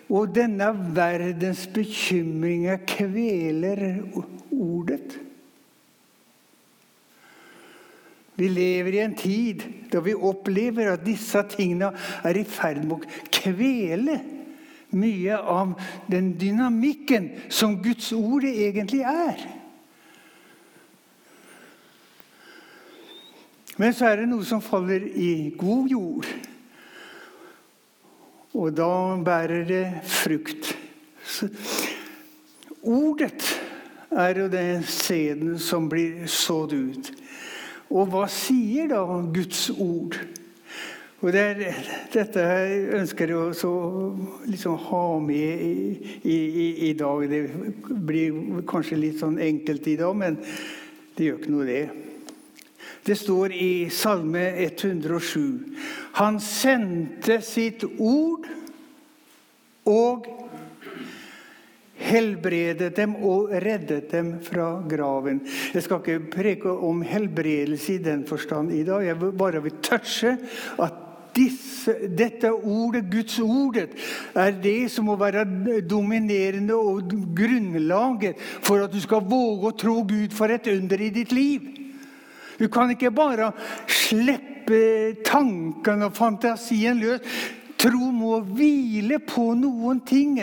Og 0.07 0.31
denne 0.35 0.69
verdens 0.95 1.64
bekymringer 1.75 2.83
kveler 2.87 3.81
ordet. 4.55 5.16
Vi 8.37 8.50
lever 8.52 8.99
i 8.99 9.02
en 9.02 9.16
tid 9.16 9.64
da 9.90 10.02
vi 10.05 10.14
opplever 10.14 10.93
at 10.93 11.07
disse 11.07 11.40
tingene 11.55 11.88
er 12.26 12.38
i 12.38 12.45
ferd 12.47 12.83
med 12.85 12.99
å 12.99 13.23
kvele 13.33 14.19
mye 14.97 15.38
av 15.40 15.73
den 16.11 16.35
dynamikken 16.38 17.31
som 17.49 17.78
Guds 17.83 18.12
ord 18.14 18.45
egentlig 18.47 19.02
er. 19.09 19.40
Men 23.76 23.92
så 23.92 24.09
er 24.09 24.23
det 24.23 24.30
noe 24.30 24.45
som 24.47 24.62
faller 24.64 25.04
i 25.04 25.52
god 25.59 25.90
jord. 25.92 26.28
Og 28.56 28.73
da 28.73 28.90
bærer 29.21 29.66
det 29.68 29.85
frukt. 30.09 30.73
Så, 31.26 31.50
ordet 32.80 33.45
er 34.11 34.40
jo 34.40 34.49
den 34.49 34.83
sæden 34.88 35.59
som 35.61 35.90
blir 35.92 36.25
sådd 36.30 36.73
ut. 36.73 37.12
Og 37.92 38.09
hva 38.11 38.25
sier 38.33 38.88
da 38.90 39.02
Guds 39.35 39.68
ord? 39.71 40.16
Og 41.21 41.33
det 41.33 41.42
er, 41.42 41.76
Dette 42.12 42.42
ønsker 42.97 43.30
jeg 43.33 43.66
å 43.68 43.76
liksom 44.49 44.76
ha 44.88 45.04
med 45.21 45.62
i, 45.64 45.76
i, 46.23 46.66
i, 46.88 46.92
dag. 46.97 47.25
Det 47.28 47.42
blir 48.09 48.64
kanskje 48.68 49.00
litt 49.00 49.21
sånn 49.21 49.40
enkelt 49.42 49.88
i 49.88 49.97
dag, 50.00 50.16
men 50.16 50.40
det 51.16 51.28
gjør 51.28 51.40
ikke 51.40 51.54
noe, 51.54 51.68
det. 51.68 52.15
Det 53.06 53.14
står 53.16 53.52
i 53.52 53.90
Salme 53.90 54.48
107.: 54.64 55.60
Han 56.18 56.40
sendte 56.42 57.38
sitt 57.44 57.84
ord 58.02 58.48
og 59.86 60.26
helbredet 61.96 62.90
dem 62.98 63.14
og 63.22 63.54
reddet 63.62 64.10
dem 64.10 64.34
fra 64.42 64.72
graven. 64.90 65.40
Jeg 65.75 65.86
skal 65.86 66.02
ikke 66.02 66.32
preke 66.34 66.75
om 66.90 67.04
helbredelse 67.06 67.94
i 67.94 68.02
den 68.02 68.26
forstand 68.26 68.75
i 68.75 68.82
dag. 68.86 69.06
Jeg 69.06 69.32
bare 69.38 69.62
vil 69.62 69.78
touche 69.86 70.34
at 70.82 71.02
disse, 71.36 71.94
dette 72.16 72.50
ordet, 72.50 73.06
Guds 73.12 73.38
ordet, 73.38 73.90
er 74.34 74.54
det 74.62 74.90
som 74.90 75.06
må 75.06 75.18
være 75.20 75.44
dominerende 75.86 76.75
og 76.75 77.10
grunnlaget 77.36 78.40
for 78.64 78.82
at 78.82 78.92
du 78.92 78.98
skal 79.04 79.26
våge 79.28 79.70
å 79.70 79.76
tro 79.78 80.00
Gud 80.02 80.32
for 80.34 80.50
et 80.50 80.70
under 80.72 81.06
i 81.06 81.12
ditt 81.14 81.36
liv. 81.36 81.86
Du 82.58 82.68
kan 82.72 82.90
ikke 82.92 83.12
bare 83.14 83.52
slippe 83.88 85.16
tankene 85.26 86.08
og 86.08 86.16
fantasien 86.16 87.00
løs. 87.00 87.40
Tro 87.76 88.08
må 88.08 88.38
hvile 88.56 89.18
på 89.20 89.50
noen 89.58 90.00
ting. 90.08 90.38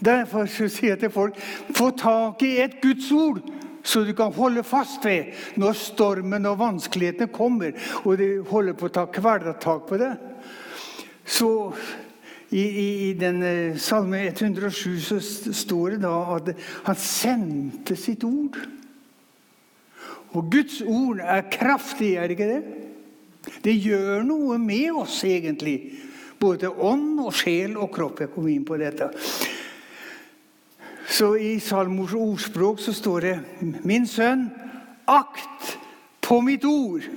Derfor 0.00 0.48
sier 0.48 0.94
jeg 0.94 1.02
til 1.02 1.12
folk 1.12 1.36
få 1.76 1.90
tak 2.00 2.42
i 2.46 2.56
et 2.64 2.80
Guds 2.80 3.10
ord 3.12 3.42
så 3.82 4.04
du 4.06 4.12
kan 4.14 4.32
holde 4.32 4.62
fast 4.62 5.04
ved 5.04 5.34
når 5.58 5.74
stormen 5.78 6.46
og 6.46 6.60
vanskelighetene 6.60 7.32
kommer, 7.34 7.74
og 8.04 8.18
du 8.18 8.44
holder 8.50 8.76
på 8.78 8.88
å 8.88 8.94
ta 8.94 9.08
kvelertak 9.10 9.88
på 9.88 9.98
det. 9.98 10.12
Så 11.26 11.48
i, 12.52 12.62
i, 12.62 12.86
i 13.08 13.12
den 13.18 13.42
salme 13.80 14.26
107 14.28 15.00
så 15.02 15.18
står 15.18 15.96
det 15.96 16.02
da 16.04 16.14
at 16.36 16.52
han 16.86 17.00
sendte 17.00 17.96
sitt 17.98 18.24
ord. 18.28 18.58
Og 20.32 20.48
Guds 20.52 20.80
ord 20.80 21.20
er 21.20 21.44
kraftig, 21.52 22.14
er 22.16 22.28
det 22.28 22.38
ikke 22.38 22.52
det? 22.52 22.62
Det 23.64 23.74
gjør 23.82 24.22
noe 24.24 24.58
med 24.58 25.02
oss, 25.02 25.18
egentlig. 25.28 25.76
Både 26.40 26.70
ånd 26.70 27.20
og 27.22 27.34
sjel 27.36 27.76
og 27.76 27.90
kropp. 27.94 28.22
Jeg 28.22 28.32
kom 28.34 28.48
inn 28.50 28.64
på 28.66 28.78
dette. 28.80 29.10
Så 31.12 31.34
I 31.36 31.58
Salmors 31.60 32.14
ordspråk 32.16 32.80
så 32.80 32.92
står 32.92 33.20
det 33.20 33.38
'Min 33.84 34.06
sønn, 34.06 34.50
akt 35.06 35.78
på 36.20 36.40
mitt 36.40 36.64
ord'. 36.64 37.10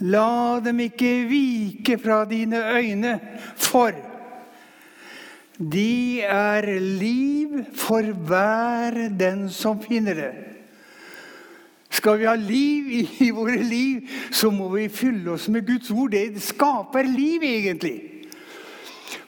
La 0.00 0.60
dem 0.60 0.80
ikke 0.80 1.28
vike 1.30 1.98
fra 1.98 2.24
dine 2.24 2.58
øyne, 2.58 3.20
for 3.56 3.92
de 5.58 6.20
er 6.20 6.80
liv 6.80 7.64
for 7.74 8.02
hver 8.02 9.08
den 9.18 9.48
som 9.50 9.82
finner 9.82 10.14
det. 10.14 10.51
Skal 11.92 12.18
vi 12.18 12.24
ha 12.28 12.34
liv 12.38 12.88
i, 13.20 13.30
våre 13.34 13.58
liv, 13.60 14.08
så 14.32 14.50
må 14.50 14.70
vi 14.72 14.88
fylle 14.92 15.34
oss 15.34 15.48
med 15.52 15.66
Guds 15.68 15.90
ord. 15.92 16.14
Det 16.14 16.40
skaper 16.40 17.04
liv, 17.08 17.44
egentlig. 17.44 17.98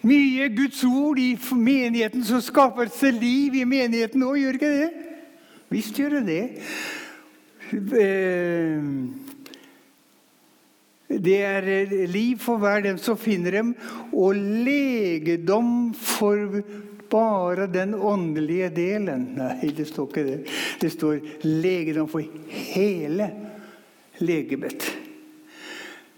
Mye 0.04 0.48
Guds 0.52 0.80
ord 0.84 1.18
i 1.20 1.34
menigheten, 1.52 2.24
så 2.24 2.40
skaper 2.44 2.88
det 2.88 3.12
liv 3.20 3.54
i 3.60 3.64
menigheten 3.68 4.24
òg, 4.24 4.38
gjør 4.40 4.58
ikke 4.58 4.72
det? 4.72 4.90
Visst 5.72 5.98
gjør 5.98 6.18
det 6.18 6.24
det. 6.28 6.44
Eh, 8.00 8.80
det 11.24 11.36
er 11.44 12.06
liv 12.10 12.38
for 12.40 12.60
hver 12.60 12.80
dem 12.84 12.98
som 13.00 13.16
finner 13.20 13.60
dem, 13.60 13.74
og 14.12 14.34
legedom 14.36 15.94
for 15.94 16.62
bare 17.10 17.66
den 17.66 17.94
åndelige 17.94 18.68
delen. 18.74 19.26
Nei, 19.38 19.70
det 19.76 19.86
står 19.88 20.08
ikke 20.10 20.24
det. 20.26 20.38
Det 20.80 20.90
står 20.92 21.20
legedom 21.46 22.08
for 22.10 22.24
hele 22.74 23.30
legemet. 24.18 24.86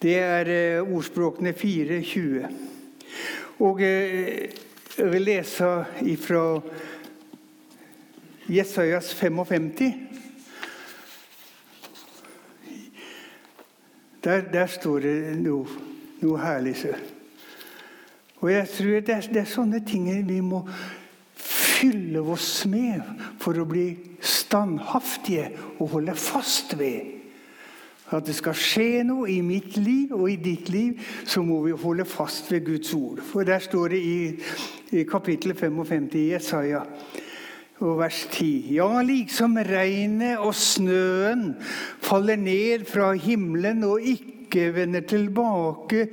Det 0.03 0.19
er 0.21 0.53
eh, 0.53 0.95
ordspråkene 0.95 1.55
4.20. 1.57 2.47
Og 3.65 3.81
eh, 3.83 4.51
jeg 4.97 5.13
vil 5.13 5.25
lese 5.25 5.71
ifra 6.05 6.61
Jesajas 8.49 9.15
55. 9.15 9.95
Der, 14.25 14.41
der 14.53 14.67
står 14.67 14.99
det 15.01 15.19
noe, 15.39 15.67
noe 16.21 16.41
herlig. 16.43 16.75
Og 18.43 18.53
jeg 18.53 18.69
tror 18.69 19.01
det 19.01 19.15
er, 19.15 19.29
det 19.33 19.43
er, 19.43 19.51
sånne 19.51 19.81
ting 19.87 20.09
vi 20.29 20.41
må 20.45 20.63
fylle 21.37 22.21
oss 22.21 22.65
med 22.69 23.05
for 23.41 23.57
å 23.57 23.69
bli 23.69 23.91
standhaftige 24.21 25.51
og 25.79 25.95
holde 25.97 26.17
fast 26.21 26.77
ved. 26.79 27.13
At 28.15 28.29
det 28.29 28.37
skal 28.39 28.55
skje 28.55 29.03
noe 29.09 29.27
i 29.33 29.41
mitt 29.43 29.75
liv 29.81 30.13
og 30.15 30.29
i 30.31 30.37
ditt 30.39 30.69
liv, 30.71 31.01
så 31.27 31.43
må 31.43 31.59
vi 31.65 31.75
holde 31.75 32.07
fast 32.07 32.53
ved 32.53 32.67
Guds 32.69 32.93
ord. 32.95 33.23
For 33.27 33.47
der 33.47 33.65
står 33.65 33.97
det 33.97 34.03
i, 34.05 34.19
i 34.95 35.07
kapittel 35.09 35.57
55 35.59 36.13
i 36.15 36.27
Jesaja 36.31 36.85
og 37.83 37.99
vers 37.99 38.23
10. 38.31 38.77
Ja, 38.77 38.89
liksom 39.05 39.59
regnet 39.67 40.39
og 40.39 40.55
snøen 40.57 41.57
faller 42.05 42.39
ned 42.41 42.87
fra 42.89 43.11
himmelen 43.19 43.83
og 43.85 44.07
ikke 44.07 44.71
vender 44.77 45.05
tilbake 45.05 46.07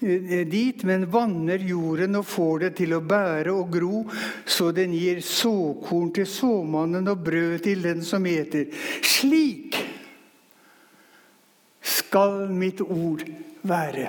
dit, 0.00 0.82
men 0.86 1.06
vanner 1.10 1.62
jorden 1.66 2.20
og 2.20 2.26
får 2.28 2.64
det 2.64 2.70
til 2.82 2.94
å 2.96 3.02
bære 3.02 3.54
og 3.54 3.72
gro, 3.72 4.04
så 4.46 4.70
den 4.74 4.94
gir 4.94 5.20
såkorn 5.24 6.12
til 6.14 6.28
såmannen 6.30 7.10
og 7.10 7.24
brød 7.26 7.58
til 7.66 7.82
den 7.82 8.04
som 8.06 8.26
eter. 8.30 8.70
Slik 9.02 9.78
skal 11.82 12.46
mitt 12.52 12.80
ord 12.84 13.26
være. 13.66 14.08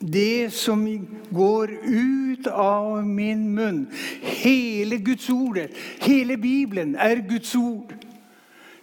Det 0.00 0.48
som 0.56 0.86
går 1.28 1.74
ut 1.84 2.46
av 2.48 3.02
min 3.04 3.42
munn, 3.52 3.82
hele 4.22 4.96
Guds 5.04 5.28
ord, 5.28 5.58
hele 6.00 6.38
Bibelen, 6.40 6.94
er 6.96 7.20
Guds 7.28 7.52
ord. 7.58 7.92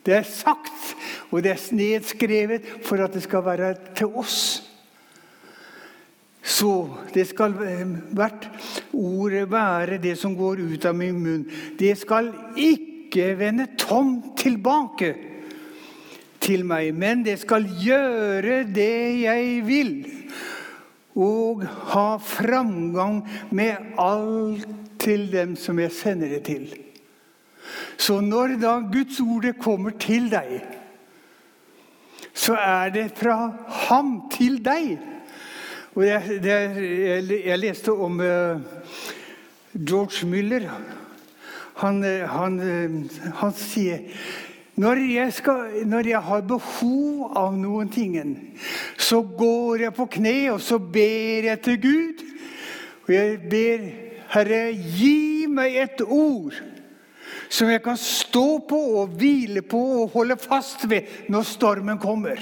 Det 0.07 0.15
er 0.15 0.23
sagt, 0.23 0.95
og 1.35 1.43
det 1.43 1.51
er 1.51 1.63
nedskrevet 1.75 2.67
for 2.87 3.03
at 3.03 3.11
det 3.11 3.25
skal 3.25 3.43
være 3.43 3.73
til 3.97 4.13
oss. 4.15 4.63
Så 6.47 6.87
det 7.11 7.25
skal 7.27 7.57
hvert 8.15 8.47
ordet 8.95 9.49
være 9.51 9.99
det 9.99 10.15
som 10.15 10.37
går 10.37 10.63
ut 10.63 10.87
av 10.87 10.95
min 10.95 11.19
munn. 11.19 11.43
Det 11.75 11.91
skal 11.99 12.31
ikke 12.55 13.33
vende 13.35 13.67
tomt 13.75 14.37
tilbake 14.39 15.11
til 16.39 16.63
meg, 16.63 16.93
men 16.95 17.25
det 17.27 17.35
skal 17.43 17.67
gjøre 17.83 18.61
det 18.71 18.95
jeg 19.25 19.61
vil 19.67 19.93
og 21.17 21.65
ha 21.91 22.09
framgang 22.21 23.23
med 23.51 23.97
alt 23.99 24.67
til 25.01 25.27
dem 25.33 25.57
som 25.59 25.79
jeg 25.81 25.91
sender 25.91 26.37
det 26.37 26.43
til. 26.47 26.67
Så 27.97 28.19
når 28.21 28.57
da 28.61 28.77
Guds 28.91 29.19
ord 29.23 29.47
kommer 29.61 29.95
til 29.99 30.29
deg, 30.31 30.61
så 32.37 32.57
er 32.61 32.91
det 32.93 33.07
fra 33.17 33.37
ham 33.87 34.17
til 34.33 34.59
deg. 34.63 34.97
Og 35.97 36.05
jeg, 36.05 36.39
det, 36.43 36.57
jeg, 36.77 37.39
jeg 37.47 37.59
leste 37.59 37.93
om 37.93 38.19
uh, 38.21 38.59
George 39.73 40.27
Müller. 40.29 40.67
Han, 41.81 42.03
uh, 42.05 42.27
han, 42.29 42.59
uh, 42.61 43.23
han 43.41 43.55
sier 43.57 44.05
når 44.77 44.99
jeg, 45.09 45.33
skal, 45.33 45.71
når 45.89 46.05
jeg, 46.05 46.19
har 46.21 46.43
behov 46.45 47.31
av 47.33 47.55
noen 47.57 47.87
ting, 47.89 48.13
så 48.93 49.23
går 49.25 49.87
jeg 49.87 49.95
på 49.97 50.05
kne 50.19 50.35
og 50.51 50.59
så 50.61 50.77
ber 50.77 51.47
jeg 51.49 51.61
til 51.65 51.79
Gud. 51.81 52.21
Og 53.07 53.13
jeg 53.15 53.39
ber 53.49 53.87
Herre, 54.35 54.61
gi 54.99 55.47
meg 55.49 55.79
et 55.81 56.03
ord 56.05 56.53
som 57.49 57.69
jeg 57.71 57.81
kan 57.83 57.97
stå 57.99 58.59
på 58.69 58.79
og 59.01 59.17
hvile 59.19 59.63
på 59.63 59.81
og 60.03 60.15
holde 60.15 60.37
fast 60.41 60.87
ved 60.89 61.29
når 61.31 61.47
stormen 61.47 61.99
kommer. 62.01 62.41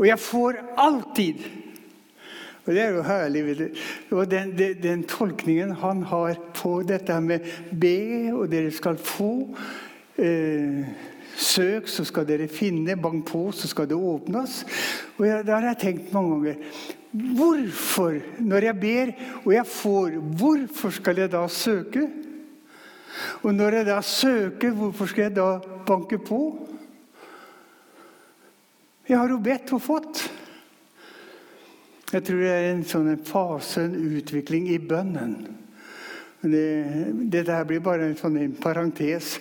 Og 0.00 0.06
jeg 0.08 0.18
får 0.18 0.62
alltid 0.80 1.44
og 2.70 2.74
Det 2.76 2.82
er 2.82 2.90
jo 2.94 3.02
herlig. 3.02 3.70
Og 4.10 4.30
den, 4.30 4.52
den, 4.58 4.82
den, 4.82 5.04
tolkningen 5.08 5.72
han 5.80 6.02
har 6.06 6.36
på 6.54 6.82
dette 6.86 7.16
med 7.20 7.46
be, 7.72 8.30
og 8.30 8.50
dere 8.52 8.70
skal 8.70 8.98
få 9.00 9.32
eh, 10.20 10.84
Søk, 11.36 11.88
så 11.88 12.04
skal 12.04 12.26
dere 12.28 12.48
finne. 12.48 12.96
Bank 13.00 13.26
på, 13.28 13.50
så 13.52 13.68
skal 13.68 13.88
det 13.88 13.96
åpnes. 13.96 14.64
Og 15.18 15.26
jeg, 15.26 15.46
Der 15.46 15.60
har 15.60 15.68
jeg 15.72 15.78
tenkt 15.78 16.12
mange 16.12 16.30
ganger 16.36 16.88
Hvorfor, 17.10 18.20
når 18.38 18.62
jeg 18.62 18.80
ber 18.80 19.08
og 19.44 19.52
jeg 19.52 19.66
får, 19.66 20.10
hvorfor 20.38 20.90
skal 20.94 21.18
jeg 21.18 21.32
da 21.32 21.40
søke? 21.48 22.04
Og 23.42 23.54
når 23.54 23.80
jeg 23.80 23.86
da 23.86 24.00
søker, 24.00 24.70
hvorfor 24.70 25.06
skal 25.10 25.22
jeg 25.22 25.36
da 25.36 25.58
banke 25.86 26.18
på? 26.18 26.68
Jeg 29.08 29.18
har 29.18 29.28
jo 29.28 29.40
bedt 29.42 29.72
og 29.74 29.82
fått. 29.82 30.22
Jeg 32.12 32.22
tror 32.26 32.38
det 32.42 32.50
er 32.50 32.68
en 32.72 32.84
sånn 32.86 33.10
fase, 33.26 33.84
en 33.88 34.14
utvikling 34.18 34.68
i 34.70 34.78
bønnen. 34.78 35.34
Det, 36.42 36.66
dette 37.30 37.54
her 37.58 37.66
blir 37.66 37.82
bare 37.82 38.06
en 38.06 38.16
sånn 38.18 38.38
en 38.38 38.54
parentes. 38.54 39.34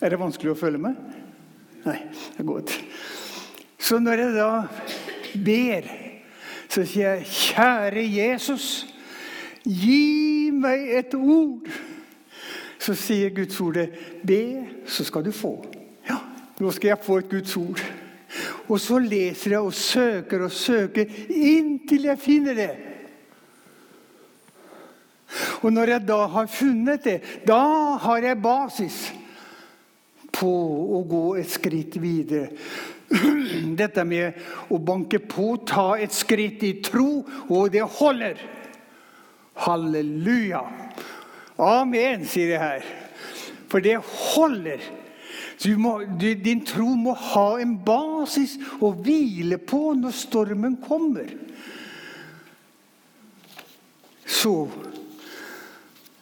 Er 0.00 0.12
det 0.12 0.20
vanskelig 0.20 0.52
å 0.52 0.58
følge 0.58 0.80
med? 0.82 0.98
Nei, 1.86 1.98
det 2.06 2.42
er 2.42 2.46
godt. 2.46 2.74
Så 3.78 3.98
når 4.02 4.22
jeg 4.22 4.34
da 4.36 4.50
ber, 5.44 5.88
så 6.68 6.84
sier 6.84 7.16
jeg, 7.16 7.26
'Kjære 7.26 8.04
Jesus, 8.04 8.86
gi 9.64 10.50
meg 10.52 10.90
et 10.98 11.14
ord.' 11.14 11.70
Så 12.78 12.94
sier 12.94 13.34
Guds 13.34 13.60
ord, 13.60 13.78
'Be, 14.24 14.66
så 14.86 15.04
skal 15.04 15.24
du 15.24 15.30
få'. 15.30 15.66
Ja, 16.08 16.18
nå 16.60 16.70
skal 16.70 16.88
jeg 16.88 16.98
få 17.02 17.18
et 17.18 17.28
Guds 17.28 17.56
ord. 17.56 17.82
Og 18.68 18.80
så 18.80 18.98
leser 18.98 19.50
jeg 19.50 19.60
og 19.60 19.74
søker 19.74 20.44
og 20.44 20.52
søker 20.52 21.06
inntil 21.28 22.04
jeg 22.04 22.18
finner 22.18 22.54
det. 22.54 22.70
Og 25.62 25.72
når 25.72 25.84
jeg 25.84 26.08
da 26.08 26.26
har 26.26 26.46
funnet 26.46 27.04
det, 27.04 27.22
da 27.46 27.96
har 27.96 28.18
jeg 28.22 28.42
basis 28.42 29.12
på 30.38 30.50
å 30.98 31.02
gå 31.08 31.24
et 31.40 31.50
skritt 31.50 31.98
videre. 32.00 32.52
Dette 33.80 34.04
med 34.06 34.38
å 34.72 34.78
banke 34.78 35.20
på, 35.24 35.56
ta 35.66 35.96
et 35.98 36.14
skritt 36.14 36.62
i 36.66 36.76
tro, 36.84 37.24
og 37.48 37.72
det 37.74 37.84
holder. 37.98 38.40
Halleluja. 39.58 40.62
Amen, 41.58 42.24
sier 42.28 42.54
jeg 42.54 42.62
her. 42.62 42.88
For 43.68 43.84
det 43.84 43.98
holder. 43.98 44.84
Må, 45.78 45.96
din 46.14 46.60
tro 46.62 46.92
må 46.94 47.16
ha 47.18 47.48
en 47.58 47.74
basis 47.82 48.54
å 48.78 48.92
hvile 48.94 49.58
på 49.58 49.90
når 49.98 50.14
stormen 50.14 50.76
kommer. 50.84 51.32
Så 54.28 54.68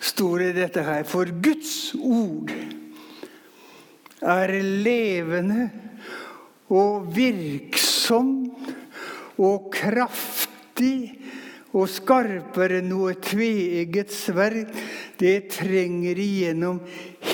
står 0.00 0.46
det 0.46 0.50
dette 0.56 0.84
her 0.86 1.04
For 1.10 1.28
Guds 1.42 1.90
ord 1.98 2.52
er 4.22 4.52
levende 4.60 5.68
og 6.72 7.10
virksom 7.14 8.32
og 9.36 9.68
kraftig 9.74 11.16
og 11.76 11.90
skarpere 11.92 12.80
enn 12.80 12.88
noe 12.88 13.12
tveegget 13.20 14.12
sverd. 14.14 14.72
Det 15.20 15.50
trenger 15.52 16.18
igjennom 16.20 16.80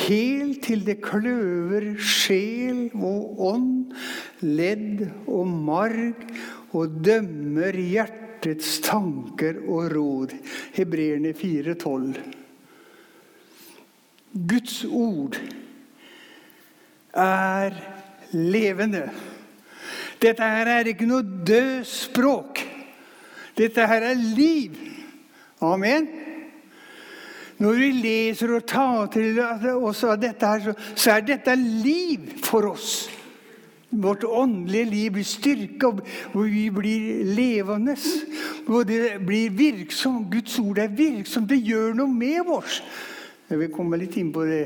helt 0.07 0.63
til 0.67 0.83
det 0.87 0.99
kløver 1.05 1.93
sjel 2.03 2.89
og 2.99 3.43
ånd, 3.53 3.95
ledd 4.43 5.07
og 5.27 5.47
marg, 5.47 6.27
og 6.73 7.01
dømmer 7.05 7.77
hjertets 7.77 8.79
tanker 8.83 9.61
og 9.69 9.93
råd. 9.93 10.37
Hebreerne 10.75 11.35
4,12. 11.37 12.15
Guds 14.33 14.79
ord 14.89 15.37
er 17.13 17.77
levende. 18.33 19.07
Dette 20.23 20.43
her 20.47 20.71
er 20.71 20.91
ikke 20.93 21.09
noe 21.09 21.23
død 21.23 21.85
språk. 21.89 22.63
Dette 23.59 23.87
her 23.87 24.11
er 24.13 24.19
liv. 24.37 24.77
Amen. 25.63 26.09
Når 27.63 27.79
vi 27.79 27.89
leser 27.95 28.57
og 28.57 28.65
tar 28.67 29.11
til 29.15 29.39
oss 29.77 30.03
av 30.07 30.17
dette, 30.19 30.47
her, 30.47 30.79
så 30.99 31.17
er 31.17 31.27
dette 31.27 31.55
liv 31.59 32.33
for 32.43 32.73
oss. 32.73 33.05
Vårt 33.93 34.25
åndelige 34.25 34.89
liv 34.89 35.11
blir 35.19 35.27
styrka, 35.29 35.91
og 36.33 36.47
vi 36.49 36.65
blir 36.73 37.25
levende. 37.37 37.95
Og 38.67 38.87
det 38.89 39.19
blir 39.27 39.53
virksomt. 39.53 40.31
Guds 40.33 40.59
ord 40.59 40.81
er 40.81 40.89
virksomt. 40.89 41.51
Det 41.51 41.61
gjør 41.61 41.93
noe 42.01 42.09
med 42.09 42.49
oss. 42.57 42.81
Jeg 43.53 43.61
vil 43.61 43.73
komme 43.75 43.99
litt 44.01 44.15
inn 44.17 44.31
på 44.33 44.47
det 44.49 44.63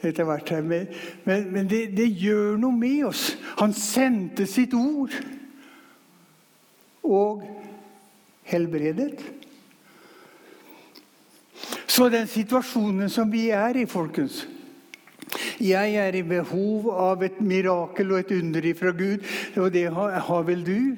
etter 0.00 0.24
hvert. 0.24 0.48
her, 0.48 0.62
Men, 0.64 0.86
men, 1.26 1.50
men 1.52 1.68
det, 1.68 1.90
det, 1.92 2.08
gjør 2.16 2.56
noe 2.56 2.72
med 2.72 3.04
oss. 3.10 3.34
Han 3.60 3.74
sendte 3.76 4.46
sitt 4.48 4.72
ord 4.74 5.12
og 7.04 7.44
helbredet. 8.48 9.20
Så 11.90 12.08
den 12.08 12.30
situasjonen 12.30 13.12
som 13.12 13.28
vi 13.28 13.50
er 13.52 13.76
i, 13.76 13.84
folkens 13.84 14.46
Jeg 15.60 15.96
er 16.00 16.16
i 16.16 16.22
behov 16.24 16.88
av 16.90 17.20
et 17.22 17.36
mirakel 17.44 18.14
og 18.14 18.22
et 18.22 18.32
under 18.38 18.64
ifra 18.64 18.94
Gud, 18.96 19.26
og 19.60 19.68
det 19.74 19.84
har, 19.92 20.16
har 20.24 20.46
vel 20.48 20.64
du? 20.64 20.96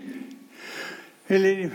Eller 1.26 1.66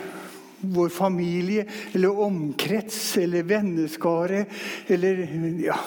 vår 0.59 0.89
familie, 0.89 1.65
eller 1.93 2.19
omkrets, 2.19 3.17
eller 3.17 3.43
venneskare, 3.43 4.45
eller 4.87 5.23
ja, 5.63 5.77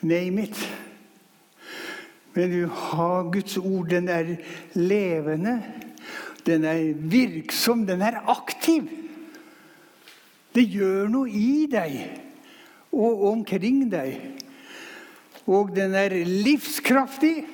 name 0.00 0.42
it. 0.42 0.68
Men 2.32 2.50
du 2.50 2.66
har 2.70 3.32
Guds 3.32 3.56
ord. 3.56 3.88
Den 3.90 4.08
er 4.08 4.36
levende. 4.78 5.58
Den 6.46 6.64
er 6.64 6.92
virksom. 6.94 7.86
Den 7.86 8.02
er 8.02 8.20
aktiv. 8.30 8.86
Det 10.54 10.62
gjør 10.70 11.10
noe 11.10 11.30
i 11.30 11.66
deg 11.70 11.98
og 12.94 13.24
omkring 13.32 13.88
deg. 13.90 14.20
Og 15.48 15.72
den 15.76 15.94
er 15.96 16.14
livskraftig, 16.28 17.46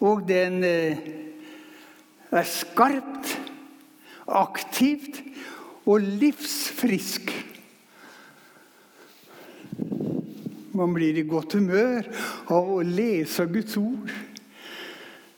og 0.00 0.24
den 0.28 0.62
eh, 0.64 1.02
er 2.32 2.48
skarpt, 2.48 3.34
aktivt 4.28 5.22
og 5.86 6.00
livsfrisk. 6.00 7.32
Man 10.72 10.94
blir 10.94 11.18
i 11.20 11.26
godt 11.28 11.56
humør 11.58 12.06
av 12.52 12.70
å 12.72 12.80
lese 12.86 13.46
Guds 13.52 13.76
ord. 13.76 14.12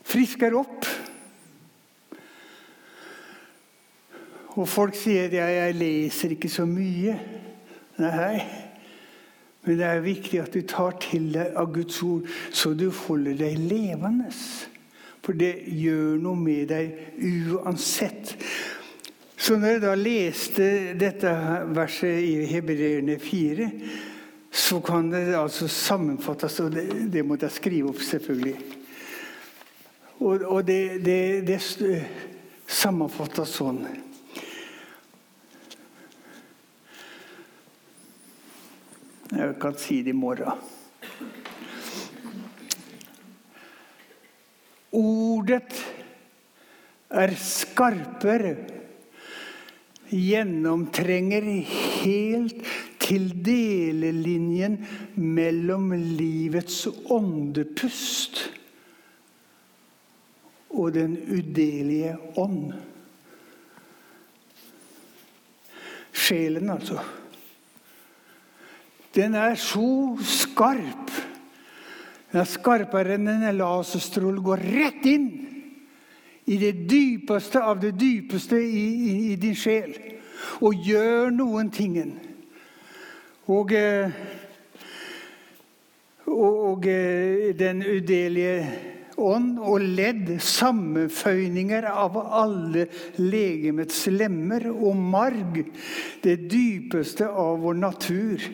Frisker 0.04 0.54
opp. 0.54 0.86
Og 4.54 4.68
folk 4.70 4.94
sier 4.94 5.32
ja, 5.34 5.48
'jeg 5.50 5.74
leser 5.74 6.36
ikke 6.36 6.48
så 6.48 6.64
mye'. 6.64 7.18
Nei. 7.98 8.44
Men 9.64 9.78
det 9.78 9.86
er 9.86 10.00
viktig 10.04 10.40
at 10.42 10.54
du 10.54 10.60
tar 10.62 10.98
til 11.00 11.32
deg 11.34 11.56
av 11.56 11.72
Guds 11.72 12.02
ord, 12.02 12.28
så 12.52 12.74
du 12.74 12.90
holder 12.90 13.34
deg 13.34 13.58
levende. 13.58 14.28
For 15.24 15.32
det 15.32 15.54
gjør 15.72 16.18
noe 16.20 16.36
med 16.36 16.68
deg 16.68 16.98
uansett. 17.16 18.34
Så 19.44 19.58
når 19.60 19.74
jeg 19.74 19.80
da 19.82 19.92
leste 19.98 20.66
dette 20.96 21.30
verset 21.76 22.22
i 22.24 22.46
Hebreerne 22.48 23.18
4, 23.20 23.66
så 24.48 24.78
kan 24.80 25.10
det 25.12 25.34
altså 25.36 25.66
sammenfattes 25.68 26.60
Og 26.64 26.70
det, 26.72 26.84
det 27.12 27.24
måtte 27.26 27.44
jeg 27.50 27.56
skrive 27.58 27.90
opp, 27.90 28.00
selvfølgelig. 28.00 28.54
Og, 30.24 30.46
og 30.48 30.62
det, 30.64 30.78
det, 31.04 31.18
det 31.44 31.58
sammenfattes 32.64 33.52
sånn 33.58 33.82
Jeg 39.34 39.58
kan 39.60 39.76
si 39.76 39.98
det 40.06 40.14
i 40.14 40.16
morgen. 40.16 40.62
Ordet 44.94 45.82
er 47.10 47.36
skarpere, 47.42 48.54
gjennomtrenger 50.14 51.46
helt 52.04 52.62
til 53.04 53.28
delelinjen 53.44 54.78
mellom 55.20 55.92
livets 55.92 56.84
åndepust 57.12 58.40
og 60.74 60.94
den 60.96 61.18
udelige 61.30 62.16
ånd. 62.40 62.72
Sjelen, 66.14 66.70
altså. 66.70 66.98
Den 69.14 69.36
er 69.38 69.54
så 69.60 70.16
skarp. 70.26 71.12
Den 72.32 72.40
er 72.42 72.50
skarpere 72.50 73.14
enn 73.18 73.30
en 73.30 73.46
laserstråle. 73.54 74.42
Går 74.42 74.64
rett 74.74 75.06
inn 75.10 75.28
i 76.44 76.58
det 76.60 76.72
dypeste 76.90 77.62
av 77.62 77.80
det 77.80 77.94
dypeste 77.98 78.58
i, 78.60 78.86
i, 79.10 79.12
i 79.32 79.36
din 79.40 79.56
sjel. 79.56 79.94
Og 80.64 80.86
gjør 80.86 81.30
noen 81.32 81.70
tingen. 81.72 82.16
Og, 83.48 83.72
eh, 83.76 84.12
og, 86.28 86.52
og 86.72 86.88
eh, 86.88 87.52
den 87.56 87.80
udelige 87.84 88.58
ånd 89.20 89.58
og 89.62 89.82
ledd, 89.94 90.30
sammenføyninger 90.42 91.86
av 91.90 92.16
alle 92.18 92.86
legemets 93.20 94.06
lemmer 94.10 94.66
og 94.72 94.96
marg, 94.98 95.60
det 96.24 96.38
dypeste 96.50 97.28
av 97.28 97.60
vår 97.62 97.78
natur, 97.78 98.48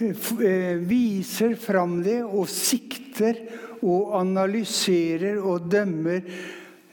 eh, 0.00 0.76
viser 0.86 1.56
fram 1.60 1.98
det 2.06 2.20
og 2.24 2.46
sikter 2.50 3.40
og 3.82 4.14
analyserer 4.20 5.40
og 5.42 5.66
dømmer 5.72 6.22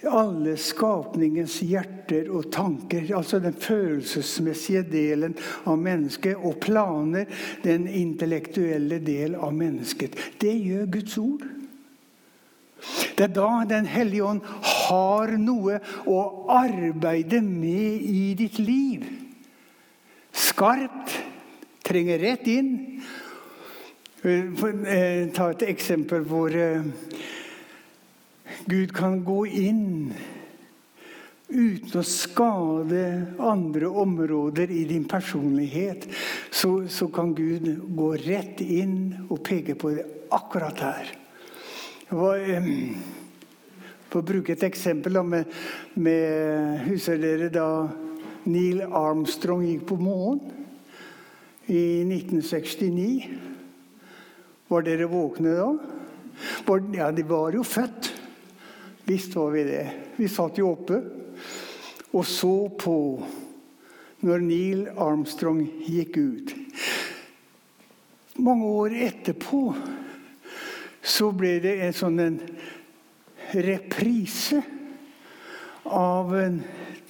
alle 0.09 0.55
skapningens 0.59 1.59
hjerter 1.65 2.29
og 2.33 2.49
tanker, 2.53 3.07
altså 3.15 3.39
den 3.43 3.55
følelsesmessige 3.59 4.83
delen 4.91 5.35
av 5.69 5.79
mennesket, 5.79 6.37
og 6.37 6.59
planer, 6.63 7.29
den 7.63 7.87
intellektuelle 7.87 8.99
del 9.03 9.35
av 9.35 9.53
mennesket. 9.55 10.17
Det 10.41 10.53
gjør 10.53 10.89
Guds 10.97 11.17
ord. 11.21 11.45
Det 13.17 13.29
er 13.29 13.31
da 13.31 13.63
Den 13.69 13.85
hellige 13.87 14.25
ånd 14.25 14.41
har 14.43 15.31
noe 15.39 15.77
å 16.09 16.19
arbeide 16.51 17.39
med 17.45 18.01
i 18.03 18.33
ditt 18.37 18.59
liv. 18.59 19.05
Skarpt, 20.33 21.13
trenger 21.83 22.19
rett 22.19 22.47
inn. 22.51 22.73
Eh, 24.23 25.29
ta 25.35 25.49
et 25.51 25.65
eksempel 25.67 26.23
hvor 26.27 26.53
eh, 26.55 26.85
Gud 28.65 28.93
kan 28.95 29.19
gå 29.25 29.45
inn 29.47 30.13
uten 31.53 31.99
å 31.99 32.03
skade 32.07 33.03
andre 33.41 33.89
områder 33.89 34.71
i 34.71 34.83
din 34.89 35.05
personlighet. 35.09 36.07
Så, 36.51 36.87
så 36.89 37.07
kan 37.13 37.33
Gud 37.37 37.67
gå 37.95 38.13
rett 38.23 38.61
inn 38.63 39.27
og 39.29 39.43
peke 39.45 39.75
på 39.77 39.93
det 39.93 40.07
akkurat 40.33 40.81
her. 40.85 41.11
For 44.13 44.19
å 44.19 44.25
bruke 44.25 44.53
et 44.53 44.65
eksempel 44.67 45.17
med, 45.25 45.49
med 45.97 46.83
Husker 46.87 47.17
dere 47.21 47.49
da 47.53 47.67
Neil 48.45 48.83
Armstrong 48.85 49.63
gikk 49.65 49.87
på 49.89 49.97
månen 50.01 50.41
i 51.71 52.03
1969? 52.05 53.09
Var 54.69 54.85
dere 54.85 55.09
våkne 55.09 55.55
da? 55.57 55.69
Ja, 56.93 57.11
de 57.13 57.25
var 57.29 57.53
jo 57.57 57.65
født. 57.65 58.12
Visst 59.05 59.35
var 59.35 59.51
vi 59.51 59.63
det. 59.67 59.83
Vi 60.15 60.29
satt 60.31 60.57
jo 60.57 60.71
oppe 60.71 61.01
og 62.13 62.25
så 62.29 62.53
på 62.77 62.97
når 64.23 64.43
Neil 64.45 64.83
Armstrong 65.01 65.63
gikk 65.83 66.17
ut. 66.21 66.53
Mange 68.43 68.69
år 68.69 68.95
etterpå 69.09 69.65
så 71.03 71.31
ble 71.35 71.57
det 71.63 71.73
en 71.83 71.97
sånn 71.97 72.21
en 72.23 72.39
reprise 73.65 74.61
av 75.83 76.31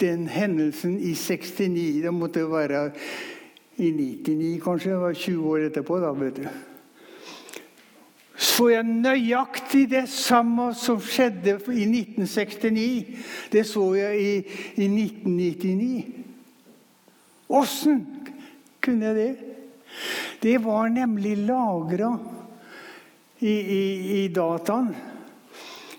den 0.02 0.28
hendelsen 0.32 0.98
i 0.98 1.14
69. 1.16 2.02
Det 2.04 2.16
måtte 2.16 2.48
være 2.50 2.88
i 3.78 3.92
99, 3.92 4.58
kanskje. 4.64 4.96
Det 4.96 5.02
var 5.04 5.20
20 5.28 5.50
år 5.52 5.68
etterpå. 5.70 6.00
da, 6.02 6.14
vet 6.18 6.42
du. 6.42 6.73
Så 8.54 8.68
jeg 8.70 8.86
nøyaktig 8.86 9.88
det 9.90 10.04
samme 10.12 10.70
som 10.78 11.00
skjedde 11.02 11.56
i 11.74 11.86
1969. 11.88 13.24
Det 13.54 13.64
så 13.66 13.86
jeg 13.98 14.20
i, 14.22 14.34
i 14.84 14.90
1999. 14.90 16.04
Åssen 17.54 18.04
kunne 18.84 19.10
jeg 19.10 19.16
det? 19.18 19.34
Det 20.44 20.58
var 20.62 20.92
nemlig 20.94 21.38
lagra 21.48 22.12
i, 23.40 23.54
i, 23.54 23.84
i 24.20 24.28
dataen 24.34 24.94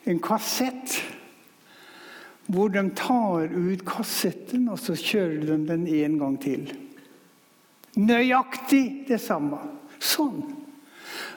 en 0.04 0.20
kassett 0.20 0.98
hvor 2.52 2.68
de 2.68 2.82
tar 2.92 3.48
ut 3.48 3.84
kassetten, 3.88 4.66
og 4.68 4.76
så 4.76 4.92
kjører 4.98 5.46
de 5.48 5.56
den 5.64 5.86
en 5.88 6.18
gang 6.20 6.34
til. 6.42 6.66
Nøyaktig 7.96 9.06
det 9.08 9.16
samme. 9.22 9.62
Sånn. 9.96 10.42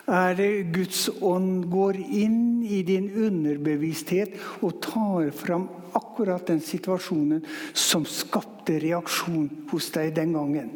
Er 0.08 0.40
Guds 0.72 1.10
ånd 1.20 1.68
går 1.72 2.00
inn 2.00 2.64
i 2.64 2.80
din 2.88 3.10
underbevissthet 3.12 4.38
og 4.64 4.80
tar 4.84 5.32
fram 5.36 5.68
akkurat 5.98 6.48
den 6.48 6.62
situasjonen 6.64 7.44
som 7.76 8.06
skapte 8.08 8.80
reaksjon 8.80 9.50
hos 9.72 9.90
deg 9.96 10.14
den 10.16 10.36
gangen. 10.38 10.72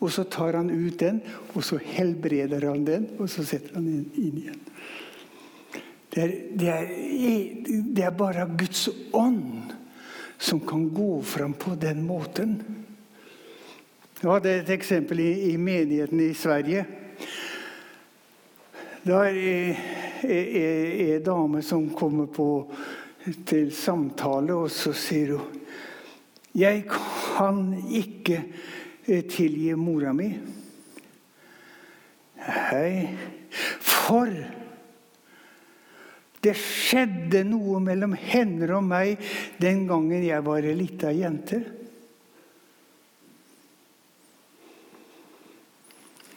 Og 0.00 0.12
så 0.12 0.26
tar 0.28 0.58
han 0.58 0.70
ut 0.70 0.98
den, 1.00 1.22
og 1.54 1.64
så 1.64 1.78
helbreder 1.80 2.68
han 2.68 2.84
den, 2.84 3.06
og 3.18 3.30
så 3.32 3.44
setter 3.44 3.78
han 3.78 3.86
den 3.88 4.08
inn 4.20 4.40
igjen. 4.42 4.62
Det 6.12 6.22
er, 6.22 6.34
det 6.56 6.68
er, 6.72 6.86
det 7.92 8.04
er 8.04 8.12
bare 8.16 8.48
Guds 8.56 8.86
ånd 9.12 9.72
som 10.40 10.60
kan 10.64 10.88
gå 10.92 11.20
fram 11.24 11.52
på 11.56 11.74
den 11.80 12.04
måten. 12.08 12.56
Jeg 14.22 14.30
hadde 14.30 14.52
et 14.62 14.70
eksempel 14.72 15.20
i, 15.20 15.32
i 15.52 15.56
menigheten 15.60 16.20
i 16.24 16.32
Sverige. 16.36 16.86
Da 19.06 19.20
er 19.30 19.76
ei 20.26 21.18
dame 21.22 21.60
som 21.62 21.84
kommer 21.94 22.26
på, 22.26 22.46
til 23.46 23.68
samtale, 23.74 24.56
og 24.56 24.70
så 24.72 24.90
sier 24.96 25.36
hun 25.36 25.60
Jeg 26.56 26.86
kan 26.88 27.60
ikke 27.92 28.38
eh, 29.06 29.22
tilgi 29.28 29.74
mora 29.76 30.14
mi. 30.16 30.30
Hei. 32.40 32.92
For 33.84 34.32
det 36.42 36.54
skjedde 36.56 37.44
noe 37.46 37.78
mellom 37.84 38.16
henne 38.16 38.70
og 38.72 38.88
meg 38.88 39.20
den 39.60 39.84
gangen 39.90 40.24
jeg 40.24 40.46
var 40.48 40.66
ei 40.66 40.74
lita 40.78 41.12
jente. 41.14 41.60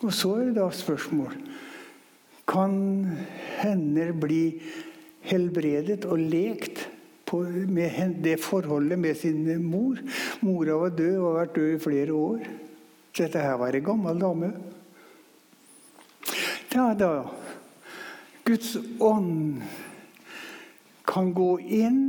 Og 0.03 0.11
så 0.13 0.35
er 0.35 0.51
det 0.51 0.59
da 0.59 0.69
spørsmål 0.75 1.48
Kan 2.49 3.05
hender 3.59 4.13
bli 4.17 4.43
helbredet 5.29 6.07
og 6.09 6.21
lekt 6.31 6.87
på, 7.29 7.43
med 7.45 8.17
det 8.25 8.39
forholdet 8.41 8.97
med 8.97 9.17
sin 9.17 9.43
mor? 9.61 9.99
Mora 10.41 10.79
var 10.81 10.95
død 10.97 11.17
og 11.19 11.27
har 11.27 11.37
vært 11.43 11.55
død 11.59 11.75
i 11.75 11.83
flere 11.83 12.17
år. 12.17 12.49
Dette 13.19 13.43
her 13.43 13.59
var 13.61 13.75
ei 13.75 13.83
gammel 13.85 14.17
dame. 14.21 14.53
Ja, 16.73 16.93
da 16.97 17.27
Guds 18.45 18.75
ånd 19.01 19.61
kan 21.09 21.33
gå 21.33 21.51
inn 21.59 22.01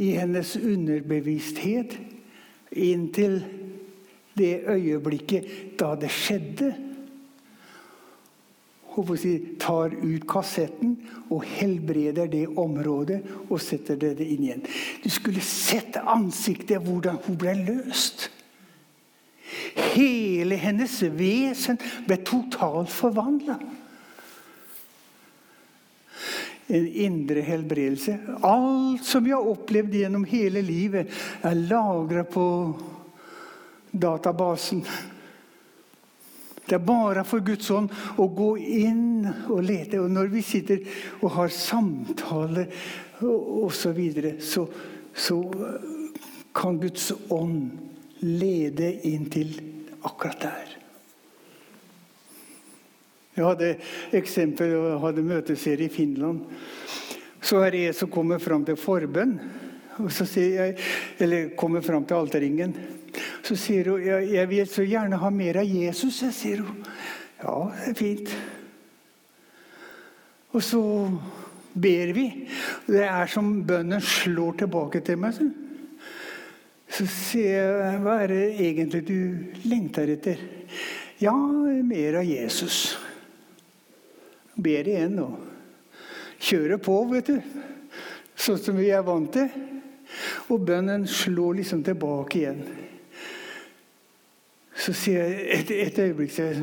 i 0.00 0.12
hennes 0.16 0.54
underbevissthet 0.56 1.96
inntil 2.72 3.40
det 4.38 4.62
øyeblikket 4.68 5.76
da 5.80 5.92
det 6.00 6.12
skjedde. 6.14 6.70
Si, 8.90 9.32
tar 9.62 9.92
ut 9.94 10.24
kassetten 10.28 10.96
og 11.30 11.44
helbreder 11.46 12.26
det 12.26 12.48
området 12.58 13.20
og 13.46 13.60
setter 13.62 13.96
det 13.96 14.26
inn 14.26 14.42
igjen. 14.48 14.64
Du 15.04 15.06
skulle 15.12 15.42
sett 15.44 15.94
ansiktet, 16.00 16.82
hvordan 16.82 17.20
hun 17.22 17.38
ble 17.38 17.54
løst. 17.62 18.26
Hele 19.94 20.58
hennes 20.58 20.96
vesen 21.14 21.78
ble 22.06 22.18
totalt 22.26 22.90
forvandla. 22.90 23.60
En 26.70 26.86
indre 26.86 27.42
helbredelse. 27.46 28.18
Alt 28.46 29.06
som 29.06 29.26
jeg 29.26 29.38
har 29.38 29.54
opplevd 29.54 29.96
gjennom 30.02 30.26
hele 30.30 30.62
livet, 30.66 31.10
er 31.42 31.62
lagra 31.62 32.26
på 32.26 32.44
databasen. 33.90 34.84
Det 36.70 36.78
er 36.78 36.86
bare 36.86 37.26
for 37.26 37.42
Guds 37.42 37.66
ånd 37.74 37.90
å 38.22 38.28
gå 38.30 38.52
inn 38.62 39.26
og 39.50 39.64
lete. 39.66 39.98
Og 39.98 40.10
når 40.14 40.30
vi 40.30 40.44
sitter 40.46 40.86
og 41.20 41.34
har 41.34 41.50
samtaler 41.54 42.70
osv., 43.20 43.74
så, 43.80 43.90
videre, 43.92 44.36
så 44.40 44.64
så 45.14 45.54
kan 46.52 46.80
Guds 46.80 47.12
ånd 47.28 47.70
lede 48.20 48.92
inn 49.08 49.26
til 49.30 49.52
akkurat 50.02 50.40
der. 50.42 50.76
Jeg 53.36 53.46
hadde 53.46 53.70
eksempel, 54.18 54.74
jeg 54.74 55.00
hadde 55.04 55.24
møteserie 55.24 55.88
i 55.88 55.92
Finland. 55.92 56.44
Så 57.40 57.62
er 57.64 57.72
det 57.72 57.84
jeg 57.86 57.96
som 57.96 58.10
kommer 58.12 58.42
fram 58.42 58.66
til 58.66 58.76
forbønn. 58.80 59.36
Eller 61.20 61.54
kommer 61.56 61.84
fram 61.84 62.04
til 62.08 62.18
alterringen. 62.18 62.74
Så 63.46 63.56
sier 63.58 63.90
hun 63.92 64.02
jeg, 64.04 64.46
vil 64.50 64.68
så 64.68 64.86
gjerne 64.86 65.18
ha 65.20 65.30
mer 65.34 65.60
av 65.62 65.68
Jesus. 65.68 66.22
Jeg 66.26 66.36
sier 66.36 66.64
hun. 66.64 66.80
Ja, 67.40 67.56
det 67.80 67.92
er 67.92 67.98
fint. 67.98 68.34
Og 70.50 70.62
så 70.64 70.82
ber 71.72 72.12
vi. 72.16 72.26
Det 72.86 73.04
er 73.06 73.30
som 73.30 73.52
bønnen 73.66 74.02
slår 74.02 74.62
tilbake 74.64 75.02
til 75.06 75.20
meg. 75.22 75.38
Så 76.90 77.06
sier 77.06 77.52
jeg, 77.54 78.00
hva 78.02 78.16
er 78.24 78.32
det 78.32 78.46
egentlig 78.66 79.04
du 79.06 79.20
lengter 79.70 80.10
etter? 80.16 80.42
Ja, 81.22 81.36
mer 81.36 82.20
av 82.20 82.26
Jesus. 82.26 82.98
Ber 84.60 84.88
igjen 84.88 85.18
og 85.22 85.38
kjører 86.40 86.80
på, 86.82 86.96
vet 87.12 87.30
du. 87.30 87.38
Sånn 88.40 88.58
som 88.58 88.78
vi 88.80 88.90
er 88.90 89.04
vant 89.06 89.30
til. 89.36 89.50
Og 90.50 90.64
bønnen 90.66 91.06
slår 91.06 91.60
liksom 91.60 91.84
tilbake 91.86 92.40
igjen. 92.40 92.64
Så 94.90 94.96
sier 95.04 95.22
jeg 95.22 95.42
et, 95.54 95.68
et 95.86 95.98
øyeblikk 96.02 96.32
sier 96.34 96.56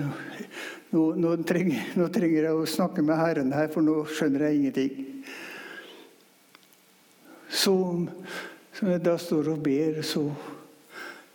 nå, 0.92 1.04
nå, 1.16 1.30
trenger, 1.48 1.94
nå, 1.96 2.10
trenger, 2.12 2.50
jeg 2.50 2.58
å 2.60 2.66
snakke 2.68 3.00
med 3.06 3.16
Herren 3.16 3.54
her, 3.56 3.70
for 3.72 3.86
nå 3.86 4.02
skjønner 4.12 4.44
jeg 4.44 4.58
ingenting. 4.58 4.98
Så, 7.48 7.72
så 8.76 8.90
jeg 8.92 9.06
da 9.06 9.16
står 9.24 9.48
og 9.54 9.64
ber, 9.64 10.02
så 10.04 10.26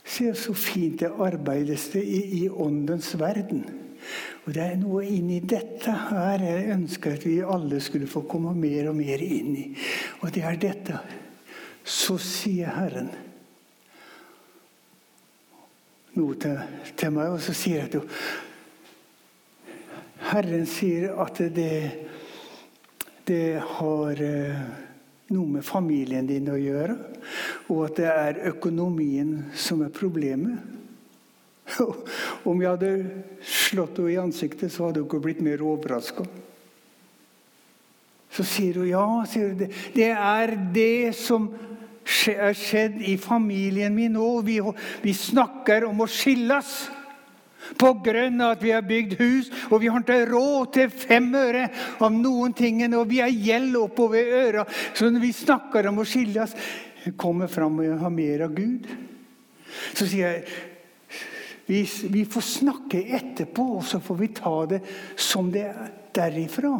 sier 0.05 0.35
jeg 0.35 0.43
så 0.43 0.53
fint 0.53 1.01
det 1.01 1.15
arbeides 1.17 1.89
det 1.95 2.05
i, 2.05 2.21
i 2.43 2.45
åndens 2.53 3.15
verden. 3.17 3.65
Og 4.45 4.53
Det 4.53 4.69
er 4.69 4.79
noe 4.85 5.09
inni 5.09 5.41
dette 5.49 5.97
her 6.13 6.45
jeg 6.45 6.71
ønsker 6.77 7.17
at 7.17 7.25
vi 7.25 7.41
alle 7.41 7.81
skulle 7.81 8.11
få 8.11 8.27
komme 8.29 8.53
mer 8.53 8.93
og 8.93 9.01
mer 9.01 9.25
inn 9.25 9.53
i. 9.57 9.69
Og 10.21 10.29
det 10.37 10.45
er 10.45 10.61
dette. 10.69 11.01
Så 11.89 12.21
sier 12.21 12.77
Herren 12.77 13.15
noe 16.19 16.37
til, 16.41 16.59
til 16.99 17.15
meg, 17.15 17.35
og 17.35 17.41
så 17.43 17.55
sier 17.57 17.85
jeg 17.85 18.03
at 18.03 18.09
Herren 20.33 20.67
sier 20.71 21.17
at 21.21 21.41
det, 21.53 21.75
det 23.27 23.61
har 23.79 24.23
eh, 24.23 24.61
noe 25.33 25.57
med 25.57 25.67
familien 25.67 26.29
din 26.29 26.51
å 26.53 26.59
gjøre, 26.61 26.95
og 27.73 27.83
at 27.89 27.99
det 27.99 28.11
er 28.13 28.41
økonomien 28.53 29.35
som 29.57 29.83
er 29.85 29.93
problemet. 29.95 30.61
Om 32.49 32.63
jeg 32.63 32.71
hadde 32.71 32.93
slått 33.43 33.99
henne 34.01 34.15
i 34.15 34.21
ansiktet, 34.21 34.73
så 34.73 34.89
hadde 34.89 35.03
hun 35.03 35.09
ikke 35.09 35.23
blitt 35.25 35.43
mer 35.45 35.63
overraska. 35.65 36.27
Så 38.33 38.47
sier 38.49 38.81
hun 38.81 38.89
ja. 38.89 39.05
Sier 39.29 39.53
hun, 39.53 39.77
det 39.95 40.11
er 40.13 40.55
det 40.75 41.13
som 41.19 41.51
er 42.33 42.57
skjedd 42.57 43.01
i 43.07 43.17
familien 43.21 43.95
min 43.95 44.19
òg. 44.19 44.43
Vi, 44.47 44.59
vi, 45.03 45.15
snakker 45.17 45.87
om 45.89 46.05
å 46.05 46.11
skilles. 46.11 46.73
På 47.79 47.93
grunn 48.03 48.41
av 48.43 48.57
at 48.57 48.63
vi 48.65 48.73
har 48.75 48.83
bygd 48.83 49.15
hus, 49.21 49.49
og 49.71 49.81
vi 49.81 49.89
har 49.89 50.03
ikke 50.03 50.27
råd 50.33 50.73
til 50.75 50.91
fem 50.91 51.29
øre 51.39 51.69
av 52.03 52.11
noen 52.13 52.55
ting. 52.59 52.83
Og 52.91 53.07
vi 53.11 53.23
har 53.23 53.31
gjeld 53.31 53.79
oppover 53.79 54.35
øra. 54.43 54.67
Så 54.95 55.09
når 55.11 55.23
vi 55.23 55.33
snakker 55.37 55.89
om 55.89 56.03
å 56.03 56.09
skilles, 56.09 56.57
kommer 57.19 57.51
fram 57.51 57.81
og 57.83 58.03
har 58.03 58.15
mer 58.15 58.47
av 58.47 58.55
Gud. 58.55 58.91
Så 59.95 60.07
sier 60.07 60.37
jeg 60.37 60.69
vi, 61.67 61.85
vi 62.11 62.25
får 62.29 62.45
snakke 62.45 62.99
etterpå, 63.17 63.65
og 63.79 63.85
så 63.87 64.01
får 64.03 64.19
vi 64.19 64.29
ta 64.35 64.57
det 64.69 64.81
som 65.17 65.49
det 65.55 65.63
er 65.71 65.93
derifra. 66.13 66.75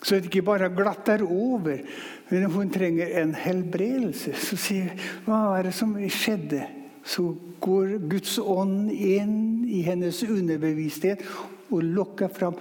Så 0.00 0.16
det 0.16 0.30
ikke 0.30 0.46
bare 0.46 0.70
glatter 0.72 1.22
over. 1.26 1.82
Men 2.30 2.50
hun 2.52 2.70
trenger 2.72 3.12
en 3.20 3.34
helbredelse. 3.36 4.32
Så 4.38 4.58
sier 4.60 4.94
hva 5.26 5.58
er 5.58 5.68
det 5.68 5.74
som 5.76 5.96
skjedde? 6.08 6.64
Så 7.04 7.26
går 7.60 7.98
Guds 8.10 8.38
ånd 8.40 8.90
inn 8.92 9.64
i 9.68 9.82
hennes 9.84 10.22
underbevissthet 10.24 11.24
og 11.70 11.84
lokker 11.84 12.32
fram. 12.32 12.58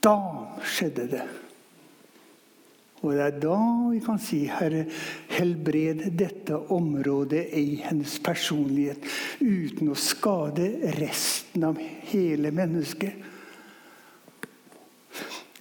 Da 0.00 0.16
skjedde 0.64 1.06
det. 1.10 1.24
Og 3.00 3.14
det 3.16 3.24
er 3.24 3.36
da 3.40 3.56
vi 3.88 4.00
kan 4.04 4.18
si, 4.20 4.42
Herre, 4.50 4.82
helbred 5.32 6.04
dette 6.20 6.56
området 6.74 7.46
i 7.56 7.80
hennes 7.80 8.18
personlighet 8.20 9.06
uten 9.40 9.88
å 9.88 9.96
skade 9.96 10.68
resten 10.98 11.64
av 11.70 11.80
hele 12.10 12.52
mennesket. 12.52 13.16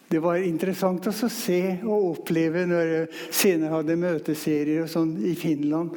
Det 0.09 0.17
var 0.19 0.41
interessant 0.41 1.05
å 1.05 1.13
se 1.13 1.59
og 1.85 2.07
oppleve 2.15 2.63
når 2.65 2.87
jeg 2.93 3.09
senere 3.29 3.75
hadde 3.75 3.97
møteserier 4.01 4.87
sånn 4.89 5.11
i 5.21 5.35
Finland. 5.37 5.93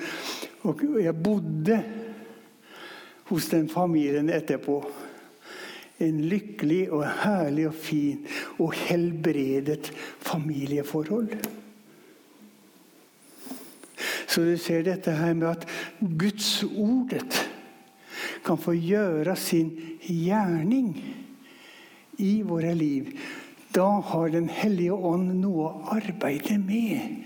Og 0.69 0.83
jeg 1.01 1.17
bodde 1.17 1.79
hos 3.31 3.49
den 3.49 3.71
familien 3.73 4.29
etterpå. 4.29 4.83
en 6.03 6.17
lykkelig 6.27 6.89
og 6.91 7.05
herlig 7.23 7.69
og 7.69 7.75
fin 7.79 8.25
og 8.59 8.73
helbredet 8.75 9.93
familieforhold. 10.25 11.37
Så 14.27 14.43
du 14.43 14.57
ser 14.59 14.83
dette 14.83 15.15
her 15.15 15.37
med 15.39 15.47
at 15.53 15.67
Guds 16.01 16.65
ordet 16.65 17.29
kan 18.43 18.59
få 18.59 18.75
gjøre 18.75 19.37
sin 19.39 19.71
gjerning 20.03 20.91
i 22.19 22.33
våre 22.43 22.75
liv. 22.75 23.13
Da 23.75 23.89
har 24.05 24.29
Den 24.29 24.49
hellige 24.53 24.93
ånd 24.93 25.31
noe 25.41 25.69
å 25.69 25.95
arbeide 25.97 26.59
med. 26.61 27.23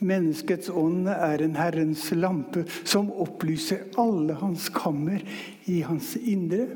Menneskets 0.00 0.70
ånd 0.72 1.08
er 1.12 1.42
en 1.44 1.58
Herrens 1.60 2.06
lampe 2.16 2.64
som 2.88 3.10
opplyser 3.22 3.90
alle 4.00 4.34
hans 4.40 4.70
kammer 4.72 5.20
i 5.68 5.82
hans 5.84 6.14
indre. 6.16 6.66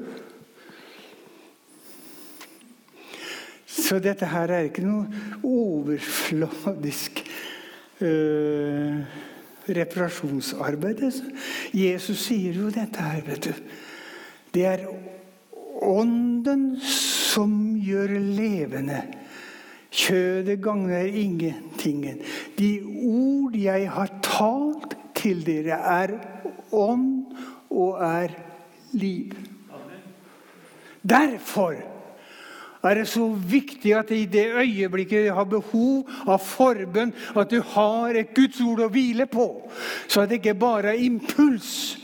Så 3.64 3.98
dette 4.04 4.28
her 4.30 4.52
er 4.52 4.68
ikke 4.68 4.85
noe 4.85 5.24
overfladisk 5.42 7.24
øh, 8.04 9.00
reparasjonsarbeid. 9.66 11.02
Jesus 11.74 12.28
sier 12.28 12.61
jo 12.61 12.70
dette 12.70 13.02
her, 13.02 13.24
vet 13.26 13.48
du. 13.48 13.64
Det 14.54 14.68
er 14.68 14.87
ånden 15.83 16.74
som 17.35 17.53
gjør 17.83 18.16
levende. 18.18 19.03
Kjødet 19.94 20.59
gagner 20.62 21.07
ingentingen. 21.07 22.20
De 22.59 22.70
ord 23.07 23.55
jeg 23.59 23.88
har 23.94 24.11
talt 24.27 24.97
til 25.14 25.44
dere, 25.47 25.79
er 25.79 26.16
ånd 26.75 27.35
og 27.70 28.01
er 28.03 28.35
liv. 28.99 29.35
Derfor 31.05 31.77
er 32.85 32.99
det 32.99 33.07
så 33.09 33.27
viktig 33.33 33.94
at 33.97 34.11
i 34.12 34.25
det 34.29 34.47
øyeblikket 34.61 35.29
du 35.29 35.35
har 35.37 35.49
behov 35.49 36.11
av 36.27 36.40
forbønn, 36.42 37.14
at 37.37 37.51
du 37.51 37.61
har 37.75 38.16
et 38.18 38.35
Guds 38.37 38.61
ord 38.61 38.83
å 38.85 38.90
hvile 38.92 39.27
på, 39.31 39.47
så 40.09 40.25
at 40.25 40.33
det 40.33 40.42
ikke 40.42 40.59
bare 40.61 40.92
er 40.92 41.07
impuls. 41.07 41.97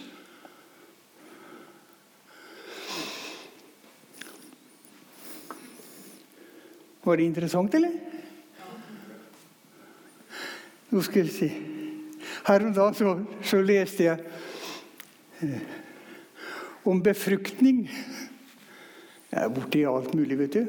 Var 7.10 7.16
det 7.16 7.24
interessant, 7.26 7.74
eller? 7.74 7.90
Nå 10.94 11.00
skal 11.02 11.24
jeg 11.26 11.32
si 11.34 11.48
Her 12.46 12.62
om 12.62 12.74
dagen 12.74 12.94
så, 12.94 13.14
så 13.42 13.58
leste 13.66 14.04
jeg 14.04 14.20
eh, 15.42 15.64
om 16.86 17.00
befruktning. 17.02 17.80
Jeg 19.30 19.42
er 19.42 19.50
borti 19.56 19.82
alt 19.90 20.14
mulig, 20.14 20.38
vet 20.38 20.54
du. 20.54 20.68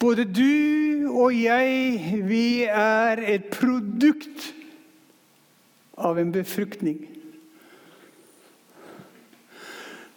Både 0.00 0.24
du 0.24 1.12
og 1.12 1.36
jeg, 1.36 2.00
vi 2.24 2.64
er 2.64 3.20
et 3.34 3.52
produkt 3.52 4.48
av 6.00 6.22
en 6.24 6.32
befruktning. 6.32 7.04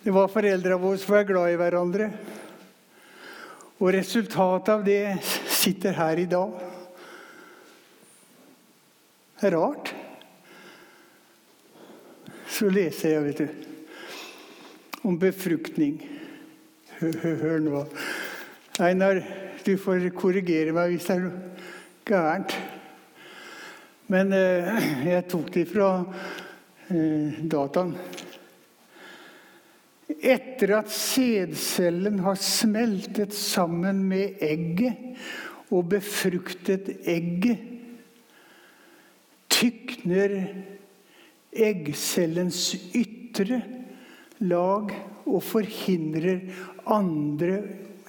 Det 0.07 0.15
var 0.15 0.31
foreldra 0.31 0.79
våre 0.79 1.03
som 1.03 1.17
var 1.17 1.27
glad 1.27 1.51
i 1.51 1.59
hverandre. 1.59 2.09
Og 3.81 3.91
resultatet 3.91 4.71
av 4.71 4.83
det 4.85 5.17
sitter 5.51 5.97
her 5.97 6.21
i 6.21 6.27
dag. 6.31 6.53
Rart. 9.55 9.91
Så 12.47 12.69
leser 12.71 13.17
jeg, 13.17 13.23
vet 13.25 13.41
du, 13.41 13.47
om 15.03 15.17
befruktning. 15.19 15.97
Hør 17.01 17.59
nå. 17.59 17.83
Einar, 18.79 19.19
du 19.65 19.75
får 19.81 20.07
korrigere 20.15 20.71
meg 20.75 20.93
hvis 20.93 21.09
det 21.09 21.17
er 21.17 21.25
noe 21.25 21.67
gærent. 22.07 22.55
Men 24.07 24.31
eh, 24.37 24.87
jeg 25.09 25.27
tok 25.31 25.51
det 25.51 25.65
fra 25.71 25.89
eh, 26.93 27.43
dataen. 27.49 27.95
Etter 30.05 30.75
at 30.77 30.91
sædcellen 30.93 32.19
har 32.21 32.37
smeltet 32.37 33.33
sammen 33.33 34.03
med 34.05 34.37
egget 34.41 35.17
og 35.73 35.89
befruktet 35.89 36.91
egget, 37.09 37.57
tykner 39.49 40.35
eggcellens 41.55 42.75
ytre 42.93 43.61
lag 44.45 44.91
og 45.25 45.41
forhindrer 45.43 46.43
andre 46.85 47.61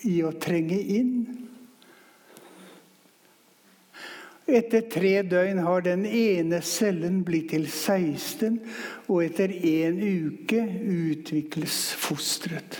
i 0.04 0.18
å 0.26 0.34
trenge 0.36 0.78
inn. 0.98 1.35
Etter 4.46 4.84
tre 4.86 5.22
døgn 5.26 5.58
har 5.66 5.82
den 5.82 6.04
ene 6.06 6.60
cellen 6.62 7.24
blitt 7.26 7.50
til 7.50 7.66
16, 7.66 8.60
og 9.08 9.24
etter 9.24 9.50
én 9.50 9.98
uke 9.98 10.62
utvikles 10.86 11.80
fosteret. 11.98 12.78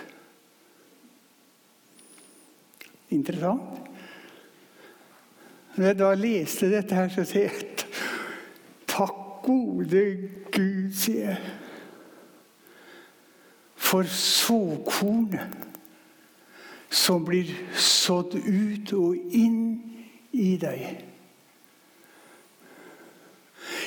Interessant. 3.11 3.83
Når 5.77 5.91
jeg 5.91 5.99
da 5.99 6.15
leste 6.17 6.71
dette, 6.73 6.95
her, 6.95 7.11
så 7.13 7.27
sier 7.27 7.51
jeg 7.51 7.63
Takk, 8.87 9.19
gode 9.45 10.03
Gud, 10.55 10.93
sier 10.97 11.35
jeg 11.35 11.55
for 13.87 14.03
såkornet 14.11 15.53
som 16.91 17.23
blir 17.25 17.53
sådd 17.79 18.35
ut 18.35 18.93
og 18.97 19.37
inn 19.37 19.61
i 20.33 20.57
deg. 20.59 21.05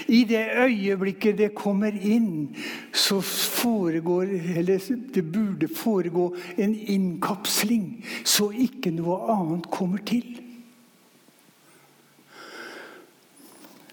I 0.07 0.23
det 0.29 0.43
øyeblikket 0.57 1.37
det 1.37 1.53
kommer 1.55 1.93
inn, 2.01 2.55
så 2.93 3.21
foregår 3.21 4.27
Eller 4.57 4.79
det 5.15 5.31
burde 5.31 5.67
foregå 5.75 6.35
en 6.57 6.75
innkapsling, 6.75 8.05
så 8.25 8.49
ikke 8.49 8.91
noe 8.91 9.19
annet 9.31 9.69
kommer 9.71 9.97
til. 10.05 10.41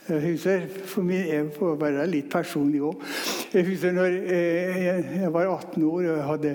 Jeg 0.09 0.23
husker, 0.23 0.61
for 0.85 1.03
min, 1.03 1.27
Jeg 1.27 1.47
får 1.59 1.75
være 1.81 2.07
litt 2.07 2.29
personlig 2.31 2.81
òg. 2.87 3.01
Jeg 3.53 3.67
husker 3.67 3.93
når 3.93 4.19
eh, 4.31 5.17
jeg 5.23 5.33
var 5.35 5.49
18 5.51 5.83
år 5.83 5.97
og 5.97 6.05
jeg 6.05 6.27
hadde 6.31 6.53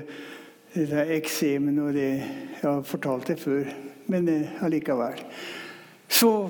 eksemen 1.17 1.79
og 1.83 1.93
det 1.93 2.07
Jeg 2.61 2.69
har 2.69 2.81
fortalt 2.81 3.27
det 3.27 3.39
før, 3.39 3.63
men 4.07 4.29
eh, 4.29 4.63
allikevel. 4.63 5.19
Så 6.07 6.49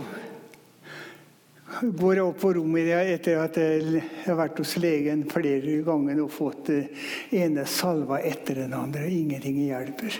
går 1.79 2.15
jeg 2.17 2.25
opp 2.25 2.39
på 2.41 2.53
rommet 2.57 2.89
etter 2.99 3.39
at 3.39 3.57
jeg 3.59 4.01
har 4.25 4.37
vært 4.39 4.59
hos 4.59 4.75
legen 4.81 5.23
flere 5.31 5.77
ganger 5.85 6.19
og 6.23 6.33
fått 6.33 6.71
eh, 6.73 7.07
ene 7.41 7.65
salva 7.69 8.19
etter 8.19 8.63
den 8.63 8.75
andre. 8.75 9.07
Ingenting 9.07 9.61
hjelper. 9.63 10.17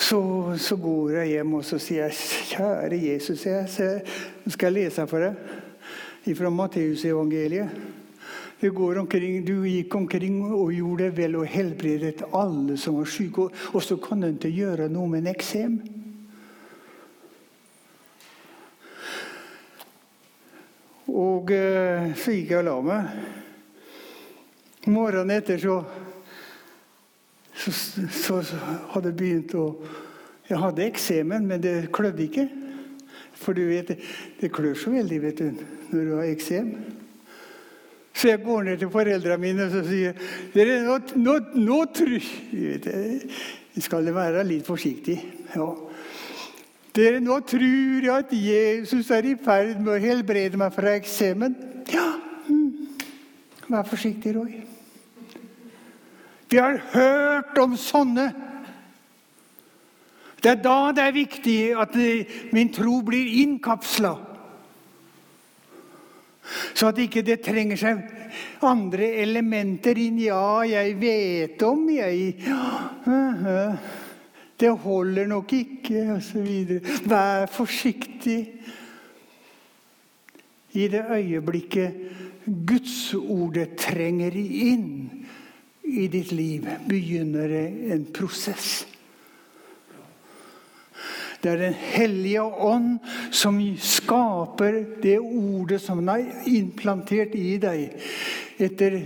Så, 0.00 0.20
så, 0.56 0.76
går 0.80 1.18
jeg 1.18 1.34
hjem 1.34 1.56
og 1.58 1.64
så 1.68 1.78
sier 1.80 2.08
jeg, 2.08 2.16
'Kjære 2.50 2.96
Jesus', 2.96 3.46
jeg, 3.46 4.02
skal 4.48 4.70
jeg 4.70 4.76
lese 4.78 5.06
for 5.10 5.26
deg 5.26 6.36
fra 6.36 6.50
Matteusevangeliet. 6.52 7.68
Du 8.60 9.54
gikk 9.64 9.94
omkring 9.96 10.42
og 10.52 10.72
gjorde 10.76 11.08
vel 11.16 11.38
og 11.40 11.48
helbredet 11.48 12.26
alle 12.36 12.76
som 12.76 12.98
var 12.98 13.08
syke, 13.08 13.48
og 13.72 13.82
så 13.82 13.96
kan 13.96 14.20
du 14.20 14.28
ikke 14.28 14.52
gjøre 14.52 14.88
noe 14.92 15.08
med 15.08 15.24
en 15.24 15.32
eksem. 15.32 15.78
Og 21.10 21.50
eh, 21.54 22.12
så 22.18 22.34
gikk 22.34 22.52
jeg 22.54 22.62
og 22.62 22.68
la 22.68 22.76
meg. 22.86 23.08
Morgenen 24.90 25.34
etter 25.34 25.58
så, 25.60 25.80
så, 27.52 27.72
så, 27.74 28.38
så 28.46 28.60
hadde 28.94 29.10
jeg 29.10 29.18
begynt 29.18 29.58
å 29.58 29.66
Jeg 30.50 30.58
hadde 30.58 30.82
eksemen, 30.82 31.44
men 31.46 31.60
det 31.62 31.92
klødde 31.94 32.24
ikke. 32.24 32.48
For 33.38 33.54
du 33.54 33.62
vet, 33.68 33.92
det 34.40 34.50
klør 34.50 34.74
så 34.74 34.90
veldig 34.90 35.20
vet 35.22 35.38
du, 35.38 35.60
når 35.92 36.08
du 36.08 36.14
har 36.16 36.26
eksem. 36.26 36.72
Så 38.10 38.32
jeg 38.32 38.42
går 38.42 38.64
ned 38.66 38.80
til 38.80 38.90
foreldrene 38.90 39.38
mine 39.40 39.68
og 39.68 39.86
sier 39.86 40.16
dere, 40.52 40.80
nå, 40.82 40.96
nå, 41.22 41.36
nå 41.54 41.78
tror 41.94 42.16
skal 43.86 44.10
være 44.14 44.42
litt 44.44 44.66
forsiktig. 44.66 45.16
Ja. 45.54 45.70
Dere, 46.94 47.20
nå 47.22 47.38
tror 47.46 48.02
jeg 48.02 48.10
at 48.10 48.32
Jesus 48.34 49.10
er 49.14 49.28
i 49.30 49.36
ferd 49.38 49.78
med 49.78 49.94
å 49.94 50.02
helbrede 50.02 50.58
meg 50.58 50.74
fra 50.74 50.96
eksemen. 50.98 51.54
Ja, 51.92 52.08
mm. 52.48 52.98
vær 53.68 53.86
forsiktig, 53.86 54.34
Roy. 54.34 54.58
Vi 56.50 56.58
har 56.58 56.80
hørt 56.90 57.58
om 57.62 57.76
sånne 57.78 58.32
det 60.40 60.48
er 60.54 60.60
da 60.64 60.92
det 60.96 61.04
er 61.04 61.12
viktig 61.12 61.58
at 61.76 61.96
min 62.56 62.70
tro 62.72 63.00
blir 63.04 63.28
innkapsla. 63.42 64.14
Så 66.74 66.88
at 66.88 66.98
ikke 66.98 67.22
det 67.22 67.42
trenger 67.44 67.78
seg 67.78 68.00
andre 68.64 69.12
elementer 69.20 69.98
inn. 70.00 70.18
Ja, 70.24 70.62
jeg 70.66 70.96
vet 71.00 71.62
om, 71.62 71.84
jeg 71.92 72.40
Det 74.60 74.70
holder 74.82 75.26
nok 75.26 75.52
ikke, 75.56 76.04
osv. 76.18 76.80
Vær 77.08 77.46
forsiktig. 77.46 78.40
I 80.72 80.88
det 80.88 81.04
øyeblikket 81.10 81.92
Gudsordet 82.66 83.76
trenger 83.78 84.34
inn 84.34 84.86
i 85.84 86.06
ditt 86.10 86.32
liv, 86.32 86.64
begynner 86.88 87.48
det 87.50 87.66
en 87.94 88.06
prosess. 88.14 88.86
Det 91.42 91.50
er 91.52 91.56
Den 91.56 91.74
hellige 91.74 92.42
ånd 92.42 92.98
som 93.32 93.60
skaper 93.76 94.84
det 95.02 95.18
ordet 95.20 95.80
som 95.80 96.08
er 96.08 96.26
implantert 96.46 97.34
i 97.34 97.56
deg. 97.60 97.94
Etter, 98.60 98.98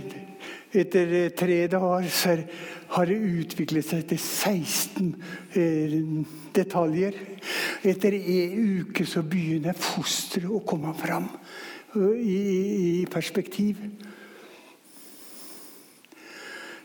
etter 0.73 1.13
tre 1.37 1.59
dager 1.71 2.09
så 2.11 2.35
har 2.93 3.09
det 3.09 3.17
utviklet 3.17 3.85
seg 3.87 4.05
til 4.09 4.19
16 4.21 5.13
eh, 5.57 5.95
detaljer. 6.55 7.17
Etter 7.85 8.17
en 8.17 8.81
uke 8.81 9.05
så 9.09 9.23
begynner 9.25 9.77
fosteret 9.77 10.51
å 10.51 10.63
komme 10.67 10.93
fram 10.97 11.29
eh, 11.95 12.19
i, 12.21 12.39
i 13.01 13.05
perspektiv. 13.11 13.81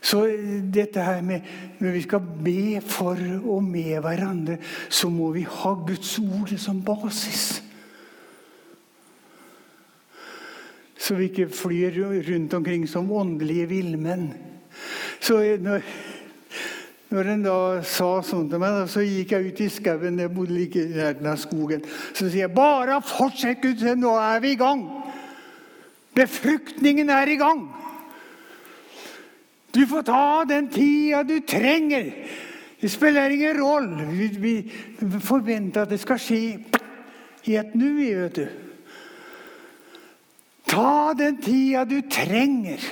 Så 0.00 0.24
dette 0.72 1.02
her 1.04 1.20
med 1.22 1.44
Når 1.78 1.90
vi 1.92 2.02
skal 2.02 2.20
be 2.44 2.80
for 2.80 3.18
og 3.44 3.64
med 3.64 4.00
hverandre, 4.00 4.58
så 4.88 5.08
må 5.12 5.30
vi 5.32 5.44
ha 5.44 5.74
Guds 5.86 6.18
ord 6.18 6.52
som 6.58 6.82
basis. 6.84 7.62
Så 11.00 11.16
vi 11.16 11.30
ikke 11.30 11.48
flyr 11.48 11.96
rundt 12.28 12.54
omkring 12.54 12.88
som 12.88 13.12
åndelige 13.12 13.68
villmenn. 13.68 14.28
Så 15.30 15.38
når, 15.62 15.84
når 17.14 17.28
en 17.30 17.42
da 17.44 17.56
sa 17.86 18.08
sånn 18.26 18.48
til 18.50 18.58
meg, 18.58 18.80
så 18.90 19.04
gikk 19.06 19.30
jeg 19.36 19.50
ut 19.52 19.60
i 19.62 19.68
skauen. 19.70 20.16
Jeg 20.18 20.32
bodde 20.34 20.56
like 20.56 20.80
i 20.82 20.88
nærheten 20.90 21.36
skogen. 21.38 21.84
Så 22.18 22.24
sier 22.24 22.48
jeg 22.48 22.54
bare 22.56 22.96
fortsett, 23.06 23.60
Gud, 23.62 23.84
nå 23.94 24.16
er 24.18 24.40
vi 24.42 24.56
i 24.56 24.58
gang. 24.58 24.80
Befruktningen 26.18 27.12
er 27.14 27.30
i 27.30 27.36
gang. 27.38 27.60
Du 29.70 29.84
får 29.86 30.02
ta 30.08 30.22
den 30.50 30.66
tida 30.74 31.20
du 31.22 31.36
trenger. 31.46 32.08
Det 32.80 32.90
spiller 32.90 33.30
ingen 33.30 33.60
rolle. 33.60 34.08
Vi, 34.10 34.26
vi 34.98 35.20
forventer 35.22 35.84
at 35.84 35.92
det 35.94 36.00
skal 36.02 36.18
skje 36.18 36.40
i 37.46 37.54
et 37.54 37.78
nu, 37.78 37.86
vet 38.00 38.34
du. 38.34 38.48
Ta 40.74 41.14
den 41.14 41.38
tida 41.38 41.86
du 41.86 42.00
trenger. 42.10 42.82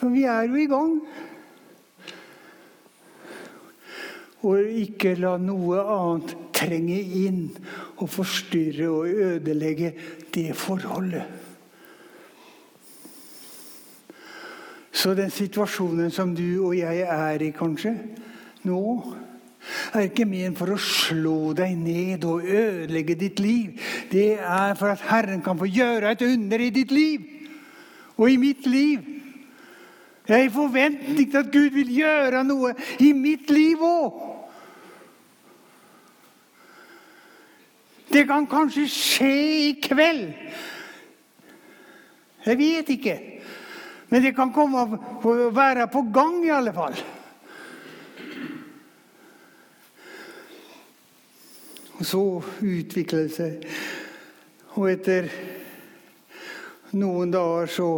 For 0.00 0.08
vi 0.08 0.24
er 0.24 0.46
jo 0.48 0.56
i 0.56 0.68
gang. 0.68 0.94
Og 4.48 4.70
ikke 4.80 5.12
la 5.20 5.34
noe 5.36 5.82
annet 5.84 6.32
trenge 6.56 6.96
inn 7.20 7.42
og 8.00 8.08
forstyrre 8.08 8.88
og 8.88 9.20
ødelegge 9.26 9.92
det 10.32 10.54
forholdet. 10.56 11.28
Så 14.90 15.12
den 15.16 15.30
situasjonen 15.32 16.10
som 16.12 16.32
du 16.36 16.64
og 16.64 16.74
jeg 16.78 17.04
er 17.04 17.44
i 17.44 17.52
kanskje 17.56 17.92
nå, 18.68 18.80
er 19.92 20.08
ikke 20.08 20.24
ment 20.28 20.56
for 20.56 20.72
å 20.72 20.80
slå 20.80 21.52
deg 21.56 21.76
ned 21.76 22.24
og 22.24 22.44
ødelegge 22.48 23.20
ditt 23.20 23.40
liv. 23.44 23.76
Det 24.08 24.32
er 24.40 24.76
for 24.80 24.96
at 24.96 25.04
Herren 25.12 25.44
kan 25.44 25.60
få 25.60 25.68
gjøre 25.68 26.16
et 26.16 26.24
under 26.24 26.64
i 26.64 26.72
ditt 26.72 26.92
liv 26.92 27.28
og 28.16 28.28
i 28.32 28.40
mitt 28.40 28.64
liv. 28.68 29.19
Jeg 30.30 30.38
er 30.38 30.46
i 30.46 30.52
forventning 30.54 31.30
til 31.30 31.38
at 31.40 31.48
Gud 31.50 31.72
vil 31.74 31.88
gjøre 31.90 32.44
noe 32.46 32.70
i 33.02 33.08
mitt 33.18 33.50
liv 33.50 33.80
òg. 33.82 34.20
Det 38.12 38.22
kan 38.28 38.46
kanskje 38.46 38.84
skje 38.90 39.32
i 39.64 39.72
kveld. 39.82 40.28
Jeg 42.46 42.58
vet 42.62 42.94
ikke. 42.94 43.16
Men 44.10 44.22
det 44.22 44.36
kan 44.38 44.54
komme 44.54 44.86
å 44.86 45.34
være 45.54 45.90
på 45.90 46.04
gang, 46.14 46.38
i 46.46 46.54
alle 46.54 46.74
fall. 46.78 46.94
Og 51.98 52.06
så 52.06 52.24
utvikler 52.62 53.26
det 53.26 53.34
seg. 53.34 53.70
Og 54.78 54.92
etter 54.94 55.26
noen 56.94 57.34
dager 57.34 57.70
så 57.70 57.92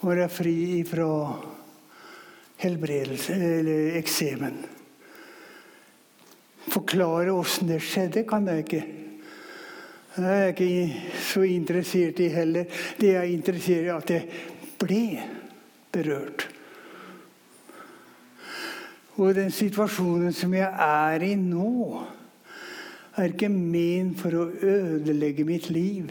var 0.00 0.20
jeg 0.22 0.32
fri 0.32 0.58
fra 0.88 1.08
helbredelse, 2.60 3.36
eller 3.36 3.98
eksemen. 4.00 4.60
Forklare 6.70 7.32
åssen 7.32 7.68
det 7.70 7.80
skjedde, 7.84 8.24
kan 8.28 8.48
jeg 8.48 8.64
ikke. 8.64 8.82
Det 10.10 10.26
er 10.26 10.40
jeg 10.40 10.54
ikke 10.54 11.18
så 11.22 11.42
interessert 11.46 12.20
i 12.20 12.30
heller. 12.32 12.80
Det 13.00 13.12
jeg 13.12 13.20
er 13.20 13.34
interessert 13.34 13.84
i, 13.84 13.92
at 13.94 14.10
jeg 14.10 14.24
ble 14.80 15.04
berørt. 15.92 16.48
Og 19.20 19.34
den 19.36 19.52
situasjonen 19.52 20.32
som 20.32 20.54
jeg 20.56 20.68
er 20.70 21.26
i 21.26 21.34
nå, 21.36 22.00
er 23.20 23.32
ikke 23.34 23.50
ment 23.52 24.20
for 24.20 24.36
å 24.38 24.48
ødelegge 24.48 25.44
mitt 25.44 25.68
liv, 25.68 26.08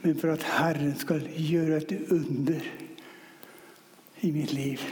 men 0.00 0.20
for 0.20 0.32
at 0.32 0.46
Herren 0.56 0.94
skal 0.96 1.24
gjøre 1.34 1.80
et 1.82 1.96
under 2.14 2.62
i 4.22 4.32
mitt 4.34 4.52
liv. 4.52 4.82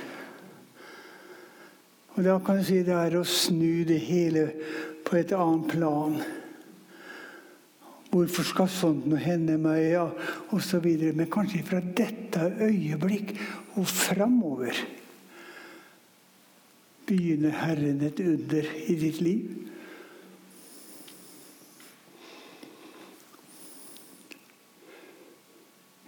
Og 2.16 2.24
Da 2.24 2.38
kan 2.38 2.58
du 2.58 2.64
si 2.64 2.80
det 2.82 2.94
er 2.96 3.18
å 3.18 3.24
snu 3.28 3.84
det 3.84 4.00
hele 4.06 4.48
på 5.04 5.18
et 5.18 5.32
annet 5.36 5.68
plan. 5.68 6.16
Hvorfor 8.10 8.46
skal 8.48 8.70
sånt 8.72 9.04
noe 9.10 9.20
hende 9.20 9.58
meg? 9.60 9.82
Ja, 9.92 10.06
og 10.48 10.62
så 10.64 10.80
videre. 10.80 11.12
Men 11.12 11.28
kanskje 11.28 11.64
fra 11.66 11.82
dette 11.82 12.48
øyeblikk 12.64 13.34
og 13.76 13.84
framover 13.90 14.78
begynner 17.06 17.52
Herren 17.60 18.00
et 18.02 18.20
under 18.24 18.72
i 18.86 18.96
ditt 18.98 19.20
liv. 19.20 19.52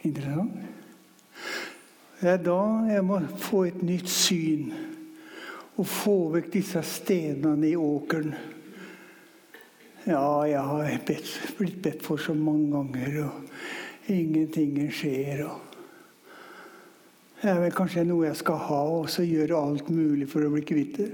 Interessant. 0.09 0.68
Det 2.19 2.31
er 2.33 2.41
da 2.43 2.61
jeg 2.91 3.05
må 3.07 3.21
få 3.39 3.65
et 3.69 3.83
nytt 3.87 4.09
syn 4.11 4.73
og 5.79 5.87
få 5.87 6.17
vekk 6.35 6.49
disse 6.57 6.83
stenene 6.83 7.69
i 7.69 7.77
åkeren. 7.79 8.33
Ja, 10.09 10.43
jeg 10.49 10.63
har 10.65 10.97
bedt, 11.07 11.31
blitt 11.59 11.79
bedt 11.85 12.03
for 12.03 12.19
så 12.19 12.35
mange 12.35 12.73
ganger, 12.73 13.19
og 13.29 14.11
ingenting 14.11 14.81
skjer. 14.91 15.45
Og 15.47 15.61
det 17.39 17.53
er 17.53 17.61
vel 17.63 17.77
kanskje 17.77 18.07
noe 18.09 18.27
jeg 18.27 18.41
skal 18.41 18.59
ha, 18.67 18.81
og 18.99 19.11
så 19.13 19.23
gjøre 19.23 19.61
alt 19.61 19.93
mulig 19.93 20.27
for 20.33 20.43
å 20.43 20.51
bli 20.51 20.65
kvitt 20.67 20.99
det. 20.99 21.11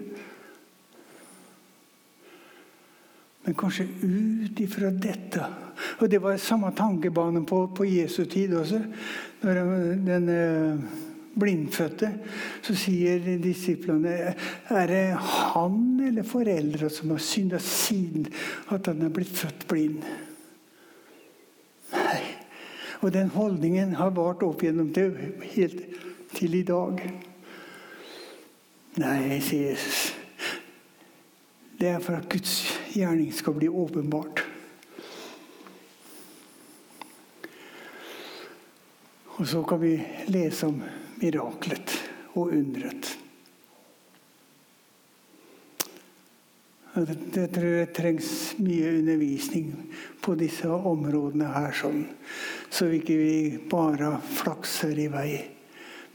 Men 3.45 3.59
kanskje 3.61 3.85
ut 3.85 4.61
ifra 4.65 4.89
dette 4.89 5.45
Og 6.01 6.09
det 6.09 6.17
var 6.23 6.39
samme 6.41 6.71
tankebane 6.73 7.43
på, 7.45 7.59
på 7.77 7.85
Jesu 7.85 8.25
tid 8.31 8.55
også. 8.57 8.79
Når 9.45 9.61
den, 10.07 10.29
eh, 10.33 11.03
blindfødte, 11.35 12.11
så 12.63 12.77
sier 12.79 13.19
disiplene 13.43 14.13
er 14.71 14.87
det 14.91 15.03
han 15.19 15.81
eller 16.07 16.27
foreldra 16.27 16.89
som 16.93 17.11
har 17.11 17.23
synda 17.23 17.59
siden 17.59 18.29
at 18.75 18.87
han 18.87 19.03
er 19.03 19.13
blitt 19.15 19.35
født 19.35 19.67
blind. 19.71 20.07
Nei. 21.95 22.23
Og 23.03 23.13
den 23.13 23.29
holdningen 23.35 23.97
har 23.99 24.15
vart 24.17 24.43
opp 24.47 24.63
gjennom 24.65 24.93
til, 24.95 25.13
helt 25.57 25.83
til 26.35 26.55
i 26.55 26.63
dag. 26.67 27.03
Nei, 29.03 29.41
sier 29.43 29.75
Jesus. 29.75 30.15
Det 31.81 31.91
er 31.91 32.01
for 32.01 32.17
at 32.17 32.31
Guds 32.31 32.61
gjerning 32.95 33.33
skal 33.35 33.59
bli 33.59 33.69
åpenbart. 33.69 34.44
Og 39.45 39.49
så 39.49 39.61
kan 39.69 39.77
vi 39.77 39.99
lese 40.33 40.71
om 40.71 40.79
miraklet 41.21 41.91
og 42.33 42.55
undret. 42.57 43.11
Jeg 46.97 47.51
tror 47.53 47.67
det 47.67 47.91
trengs 47.93 48.31
mye 48.57 48.95
undervisning 49.03 49.69
på 50.25 50.33
disse 50.41 50.71
områdene 50.73 51.51
her, 51.53 51.77
sånn, 51.77 52.07
så 52.73 52.89
vi 52.89 53.03
ikke 53.03 53.69
bare 53.69 54.15
flakser 54.33 54.97
i 55.05 55.11
vei, 55.13 55.29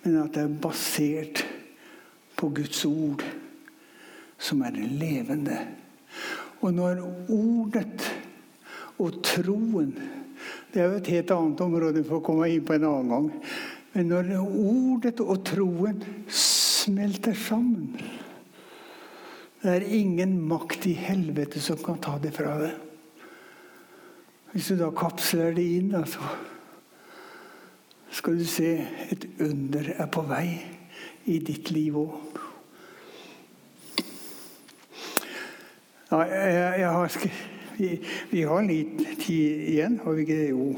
men 0.02 0.24
at 0.24 0.34
det 0.34 0.48
er 0.48 0.60
basert 0.66 1.46
på 2.34 2.50
Guds 2.50 2.82
ord, 2.90 3.22
som 4.42 4.66
er 4.66 4.82
levende. 4.90 5.68
Og 6.66 6.74
når 6.82 7.06
ordet 7.30 8.10
og 8.98 9.22
troen 9.22 9.94
Det 10.70 10.82
er 10.82 10.92
jo 10.92 11.00
et 11.00 11.12
helt 11.16 11.32
annet 11.34 11.62
område 11.66 12.04
for 12.06 12.20
å 12.20 12.26
komme 12.26 12.50
inn 12.54 12.66
på 12.66 12.76
en 12.76 12.86
annen 12.86 13.14
gang. 13.14 13.30
Men 13.96 14.12
når 14.12 14.36
ordet 14.38 15.18
og 15.24 15.42
troen 15.50 16.04
smelter 16.30 17.34
sammen 17.34 17.96
Det 19.60 19.74
er 19.74 19.84
ingen 19.92 20.38
makt 20.48 20.86
i 20.88 20.94
helvete 20.96 21.60
som 21.60 21.82
kan 21.84 21.98
ta 22.00 22.14
det 22.22 22.32
fra 22.32 22.54
deg. 22.62 22.78
Hvis 24.54 24.70
du 24.72 24.78
da 24.80 24.88
kapsler 24.96 25.52
det 25.58 25.66
inn, 25.76 25.90
da, 25.92 26.06
så 26.08 26.24
skal 28.16 28.40
du 28.40 28.46
se 28.48 28.72
et 29.12 29.28
under 29.44 29.92
er 29.98 30.08
på 30.10 30.24
vei 30.30 30.48
i 31.28 31.42
ditt 31.44 31.74
liv 31.76 31.98
òg. 32.00 32.40
Ja, 36.10 36.24
jeg, 36.24 36.80
jeg 36.80 36.90
har, 36.96 37.20
vi, 37.80 38.02
vi, 38.30 38.44
har 38.44 38.64
litt 38.68 39.22
tid 39.22 39.68
igjen, 39.72 40.00
har 40.04 40.18
vi 40.18 40.26
ikke 40.26 40.36
det? 40.36 40.50
Jo. 40.52 40.74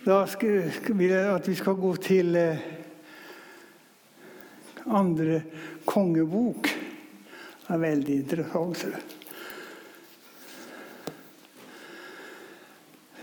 Da 0.00 0.22
skal, 0.32 0.70
vil 0.96 1.12
jeg 1.12 1.28
at 1.28 1.48
vi 1.50 1.56
skal 1.58 1.76
gå 1.76 1.90
til 2.00 2.36
eh, 2.40 2.62
andre 4.88 5.42
kongebok. 5.84 6.70
Det 7.60 7.76
er 7.76 7.82
veldig 7.84 8.14
interessant. 8.22 8.86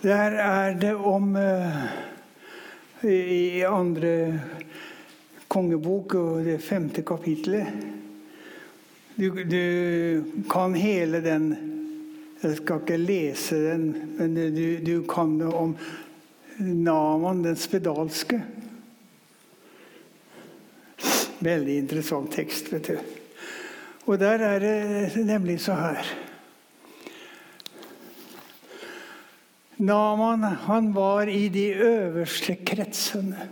Der 0.06 0.38
er 0.46 0.78
det 0.78 0.94
om 0.96 1.34
eh, 1.36 1.82
I 3.10 3.66
andre 3.66 4.14
kongebok 5.50 6.14
og 6.20 6.46
det 6.46 6.62
femte 6.62 7.02
kapittelet 7.02 8.07
du, 9.18 9.44
du 9.44 10.44
kan 10.50 10.76
hele 10.78 11.22
den 11.26 11.50
Jeg 12.38 12.60
skal 12.60 12.84
ikke 12.84 13.00
lese 13.02 13.58
den, 13.58 13.88
men 14.20 14.36
du, 14.54 14.66
du 14.86 15.02
kan 15.10 15.40
det 15.40 15.48
om 15.50 15.72
Naman 16.58 17.42
den 17.46 17.58
spedalske. 17.58 18.38
Veldig 21.42 21.80
interessant 21.82 22.32
tekst, 22.34 22.70
vet 22.74 22.92
du. 22.94 22.98
Og 24.08 24.20
der 24.22 24.46
er 24.46 24.62
det 24.62 25.26
nemlig 25.26 25.60
så 25.66 25.74
her 25.78 26.06
Naman 29.78 30.42
han 30.66 30.90
var 30.96 31.30
i 31.30 31.50
de 31.54 31.68
øverste 31.74 32.56
kretsene. 32.66 33.50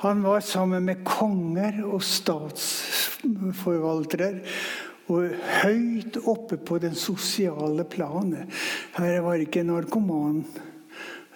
Han 0.00 0.22
var 0.24 0.40
sammen 0.40 0.84
med 0.84 1.04
konger 1.04 1.84
og 1.84 2.02
statsforvaltere. 2.02 4.40
Og 5.12 5.34
høyt 5.62 6.16
oppe 6.24 6.56
på 6.56 6.78
den 6.80 6.94
sosiale 6.96 7.84
planet. 7.84 8.48
Her 8.96 9.20
var 9.20 9.36
det 9.36 9.48
ikke 9.50 9.66
narkoman 9.68 10.44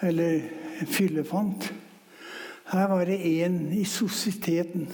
eller 0.03 0.41
fyllefant. 0.89 1.73
Her 2.73 2.89
var 2.89 3.05
det 3.05 3.19
en 3.45 3.73
i 3.73 3.85
sosieteten. 3.85 4.89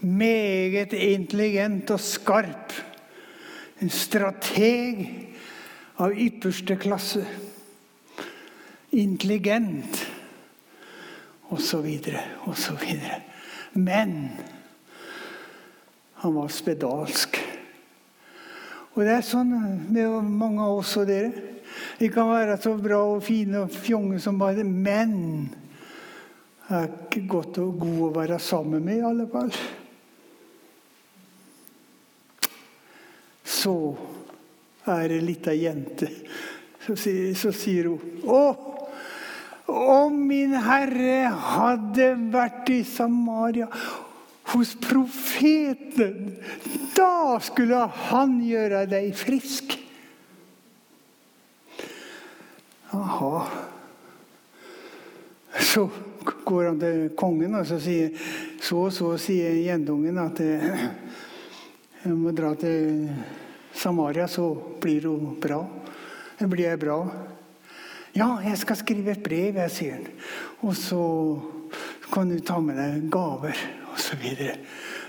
Meget 0.00 0.92
intelligent 0.92 1.90
og 1.90 2.00
skarp. 2.00 2.74
En 3.82 3.90
strateg 3.90 5.04
av 5.98 6.14
ypperste 6.14 6.76
klasse. 6.78 7.24
Intelligent 8.90 10.06
osv. 11.50 11.98
osv. 12.46 12.86
Men 13.72 14.16
han 16.22 16.34
var 16.34 16.48
spedalsk. 16.48 17.38
Og 18.98 19.04
det 19.06 19.12
er 19.14 19.22
sånn 19.22 19.52
med 19.94 20.24
mange 20.26 20.58
av 20.58 20.80
oss 20.80 20.96
og 20.98 21.04
dere. 21.06 21.30
Vi 22.00 22.08
kan 22.10 22.32
være 22.32 22.56
så 22.58 22.72
bra 22.82 22.96
og 23.12 23.20
fine 23.22 23.60
og 23.62 23.70
fjonge 23.70 24.18
som 24.18 24.40
bare 24.40 24.64
Men 24.66 25.12
det 26.66 26.80
er 26.80 26.88
ikke 26.90 27.22
godt 27.30 27.60
og 27.62 27.76
god 27.78 28.00
å 28.08 28.08
være 28.16 28.38
sammen 28.42 28.82
med, 28.84 28.98
i 28.98 29.04
alle 29.06 29.28
fall. 29.30 29.52
Så 33.46 33.76
er 34.90 35.06
det 35.14 35.22
lita 35.22 35.54
jente. 35.54 36.10
Så 36.82 36.98
sier, 36.98 37.30
så 37.38 37.54
sier 37.54 37.88
hun 37.92 38.26
Å, 38.34 38.42
om 39.78 40.18
min 40.26 40.58
Herre 40.58 41.30
hadde 41.54 42.10
vært 42.34 42.74
i 42.74 42.82
Samaria 42.88 43.70
hos 44.52 44.74
profeten, 44.80 46.36
da 46.96 47.38
skulle 47.44 47.82
han 48.08 48.38
gjøre 48.44 48.86
deg 48.88 49.12
frisk. 49.16 49.76
Aha. 52.96 53.32
Så 55.60 55.88
går 56.44 56.70
han 56.70 56.80
til 56.80 57.02
kongen, 57.18 57.58
og 57.58 57.66
så 57.68 57.80
sier 57.82 58.14
så 58.62 58.86
og 58.86 58.94
så 58.94 59.12
sier 59.20 59.58
jentungen 59.62 60.18
at 60.20 60.40
jeg 60.42 60.88
eh, 62.04 62.14
må 62.14 62.32
dra 62.36 62.54
til 62.58 63.08
Samaria, 63.76 64.26
så 64.28 64.50
blir 64.80 65.06
hun 65.08 65.36
bra. 65.40 65.60
Blir 66.38 66.64
jeg 66.70 66.80
bra. 66.80 66.98
Ja, 68.16 68.38
jeg 68.42 68.58
skal 68.58 68.78
skrive 68.80 69.12
et 69.12 69.22
brev, 69.22 69.58
jeg, 69.60 69.74
sier 69.74 69.98
han. 69.98 70.08
Og 70.64 70.74
så 70.78 71.02
kan 72.08 72.30
du 72.30 72.38
ta 72.40 72.56
med 72.64 72.78
deg 72.80 73.10
gaver, 73.12 73.60
osv. 73.98 74.24
Så, 74.38 74.54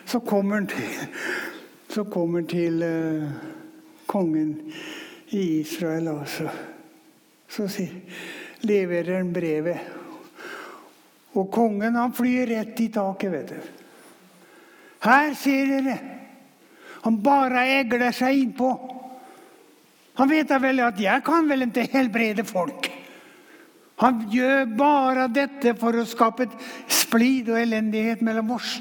så 0.06 0.20
kommer 0.26 0.60
han 0.60 0.68
til, 0.68 1.08
så 1.94 2.06
kommer 2.10 2.42
han 2.42 2.50
til 2.50 2.84
uh, 2.84 3.30
kongen 4.10 4.58
i 5.30 5.62
Israel. 5.62 6.08
og 6.08 6.28
Så 7.48 7.70
leverer 8.62 9.18
han 9.18 9.34
brevet. 9.34 9.80
Og 11.38 11.52
kongen 11.54 11.96
han 11.96 12.14
flyr 12.14 12.50
rett 12.50 12.80
i 12.82 12.90
taket, 12.94 13.32
vet 13.32 13.52
du. 13.54 13.76
Her 15.06 15.36
ser 15.38 15.70
dere! 15.76 15.98
Han 17.06 17.22
bare 17.24 17.62
egler 17.78 18.12
seg 18.12 18.42
innpå. 18.42 18.70
Han 20.20 20.28
vet 20.28 20.50
da 20.50 20.58
vel 20.60 20.82
at 20.84 20.98
jeg 21.00 21.24
kan 21.24 21.48
vel 21.48 21.64
ikke 21.70 21.86
helbrede 21.94 22.44
folk. 22.44 22.89
Han 24.00 24.22
gjør 24.32 24.70
bare 24.80 25.28
dette 25.34 25.74
for 25.80 25.98
å 26.00 26.08
skape 26.08 26.48
et 26.48 26.56
splid 26.88 27.52
og 27.52 27.60
elendighet 27.60 28.22
mellom 28.24 28.56
oss. 28.56 28.78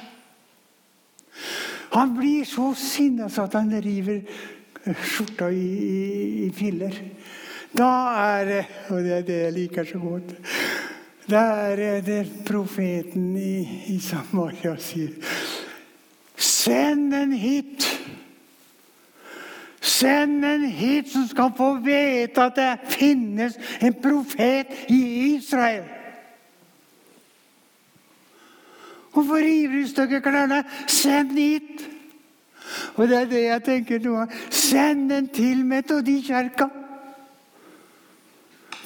Han 1.95 2.14
blir 2.14 2.47
så 2.47 2.71
sinna 2.79 3.27
at 3.27 3.57
han 3.57 3.73
river 3.83 4.23
skjorta 4.95 5.51
i, 5.51 5.64
i, 5.64 6.03
i 6.47 6.51
filler. 6.55 6.95
Da 7.75 7.89
er 8.23 8.47
det 8.49 8.61
Og 8.89 9.03
det 9.05 9.12
er 9.12 9.25
det 9.27 9.39
jeg 9.43 9.53
liker 9.53 9.85
så 9.85 9.99
godt. 10.01 10.31
Da 11.29 11.43
er 11.69 12.01
det 12.01 12.23
profeten 12.47 13.35
i, 13.37 13.85
i 13.93 13.99
Samaria 14.01 14.77
sier 14.81 15.12
Send 16.39 17.11
den 17.12 17.35
hit! 17.37 17.85
Send 19.81 20.45
en 20.45 20.64
hit 20.64 21.12
som 21.12 21.26
skal 21.29 21.53
få 21.57 21.74
vite 21.85 22.43
at 22.43 22.57
det 22.57 22.72
finnes 22.91 23.55
en 23.81 23.95
profet 23.95 24.91
i 24.91 25.03
Israel. 25.35 25.85
Hvorfor 29.12 29.41
river 29.43 29.81
du 29.83 29.87
stykker 29.89 30.20
klærne? 30.20 30.64
Send 30.87 31.31
hit! 31.39 31.89
Og 32.95 33.09
det 33.09 33.16
er 33.16 33.31
det 33.31 33.45
jeg 33.45 33.64
tenker 33.64 34.03
nå. 34.05 34.26
Send 34.51 35.09
den 35.11 35.29
til 35.33 35.64
Metodikirka 35.64 36.68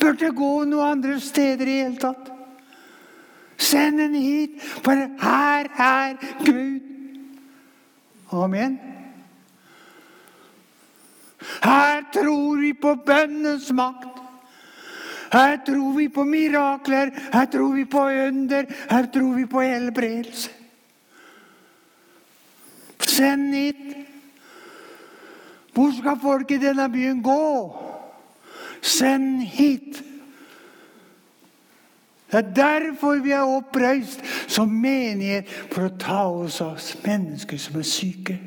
burde 0.03 0.33
gå 0.35 0.53
noen 0.67 0.97
andre 0.97 1.19
steder 1.23 1.69
i 1.69 1.81
hele 1.85 1.99
tatt. 2.01 2.31
Send 3.63 4.01
den 4.03 4.17
hit, 4.19 4.57
for 4.83 4.99
her 5.23 5.69
er 5.79 6.17
Gud. 6.43 6.81
Amen. 8.33 8.79
Her 11.63 12.05
tror 12.15 12.61
vi 12.61 12.73
på 12.73 12.95
bønnens 13.07 13.71
makt. 13.73 14.21
Her 15.33 15.57
tror 15.67 15.93
vi 15.97 16.09
på 16.13 16.25
mirakler, 16.29 17.11
her 17.33 17.47
tror 17.49 17.73
vi 17.75 17.85
på 17.89 18.03
under, 18.05 18.67
her 18.91 19.07
tror 19.13 19.37
vi 19.37 19.47
på 19.49 19.61
helbredelse. 19.65 20.51
Send 23.01 23.55
hit. 23.55 23.97
Hvor 25.73 25.93
skal 25.97 26.21
folk 26.21 26.51
i 26.51 26.61
denne 26.61 26.89
byen 26.93 27.23
gå? 27.25 27.77
Send 28.83 29.41
hit! 29.41 30.03
Det 32.33 32.39
er 32.39 32.55
derfor 32.57 33.19
vi 33.21 33.35
er 33.37 33.45
oppreist 33.45 34.23
som 34.49 34.71
menighet, 34.73 35.49
for 35.73 35.85
å 35.85 35.97
ta 36.01 36.23
oss 36.33 36.63
av 36.65 36.81
mennesker 37.05 37.61
som 37.61 37.77
er 37.81 37.89
syke. 37.89 38.39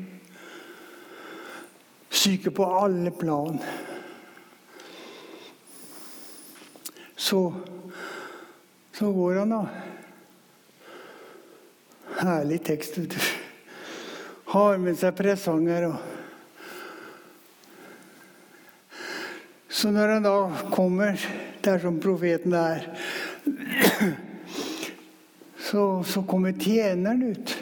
Syke 2.16 2.50
på 2.50 2.64
alle 2.64 3.10
plan. 3.10 3.58
Så, 7.16 7.54
så 8.92 9.12
går 9.12 9.34
han, 9.42 9.50
da. 9.50 9.66
Herlig 12.20 12.62
tekst. 12.64 12.98
Har 14.48 14.78
med 14.80 14.96
seg 14.96 15.16
presanger. 15.18 15.90
og 15.90 15.96
Så 19.68 19.92
når 19.92 20.08
han 20.14 20.24
da 20.24 20.36
kommer 20.72 21.20
der 21.60 21.78
som 21.82 22.00
profeten 22.00 22.56
er, 22.56 22.88
så, 25.68 26.02
så 26.06 26.22
kommer 26.24 26.56
tjeneren 26.56 27.22
ut. 27.34 27.56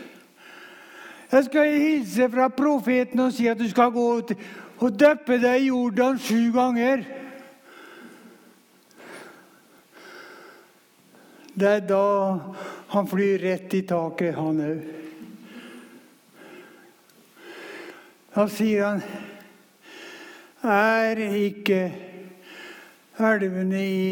Jeg 1.34 1.48
skal 1.48 1.72
hilse 1.74 2.28
fra 2.30 2.44
profeten 2.54 3.24
og 3.24 3.32
si 3.34 3.48
at 3.50 3.58
du 3.58 3.66
skal 3.66 3.90
gå 3.90 4.02
ut 4.20 4.28
og 4.78 4.98
døppe 4.98 5.40
deg 5.42 5.64
i 5.64 5.70
Jordan 5.72 6.18
sju 6.22 6.52
ganger. 6.54 7.02
Det 11.54 11.72
er 11.72 11.82
da 11.88 12.04
han 12.94 13.10
flyr 13.10 13.42
rett 13.42 13.74
i 13.74 13.82
taket, 13.86 14.38
han 14.38 14.62
òg. 14.62 14.86
Da 18.34 18.46
sier 18.50 18.86
han 18.86 19.02
Er 20.64 21.18
ikke 21.18 21.82
elvene 23.18 23.82
i 23.82 24.08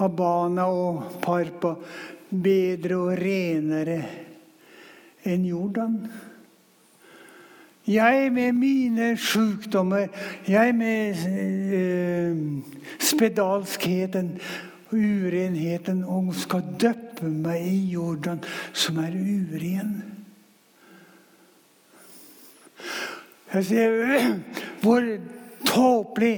Habana 0.00 0.66
og 0.72 1.20
Parpa 1.22 1.76
bedre 2.32 2.98
og 2.98 3.14
renere 3.20 4.00
enn 5.24 5.44
Jordan? 5.46 5.96
Jeg 7.86 8.32
med 8.32 8.52
mine 8.52 9.16
sykdommer, 9.18 10.06
jeg 10.46 10.74
med 10.74 11.24
eh, 11.26 12.36
spedalskheten 13.02 14.36
urenheten 14.92 16.04
og 16.04 16.34
skal 16.36 16.62
døppe 16.80 17.26
meg 17.26 17.64
i 17.66 17.78
Jordan, 17.94 18.42
som 18.72 19.00
er 19.02 19.16
uren. 19.16 19.94
Jeg 23.52 23.64
sier 23.68 24.38
Hvor 24.82 25.04
tåpelig 25.66 26.36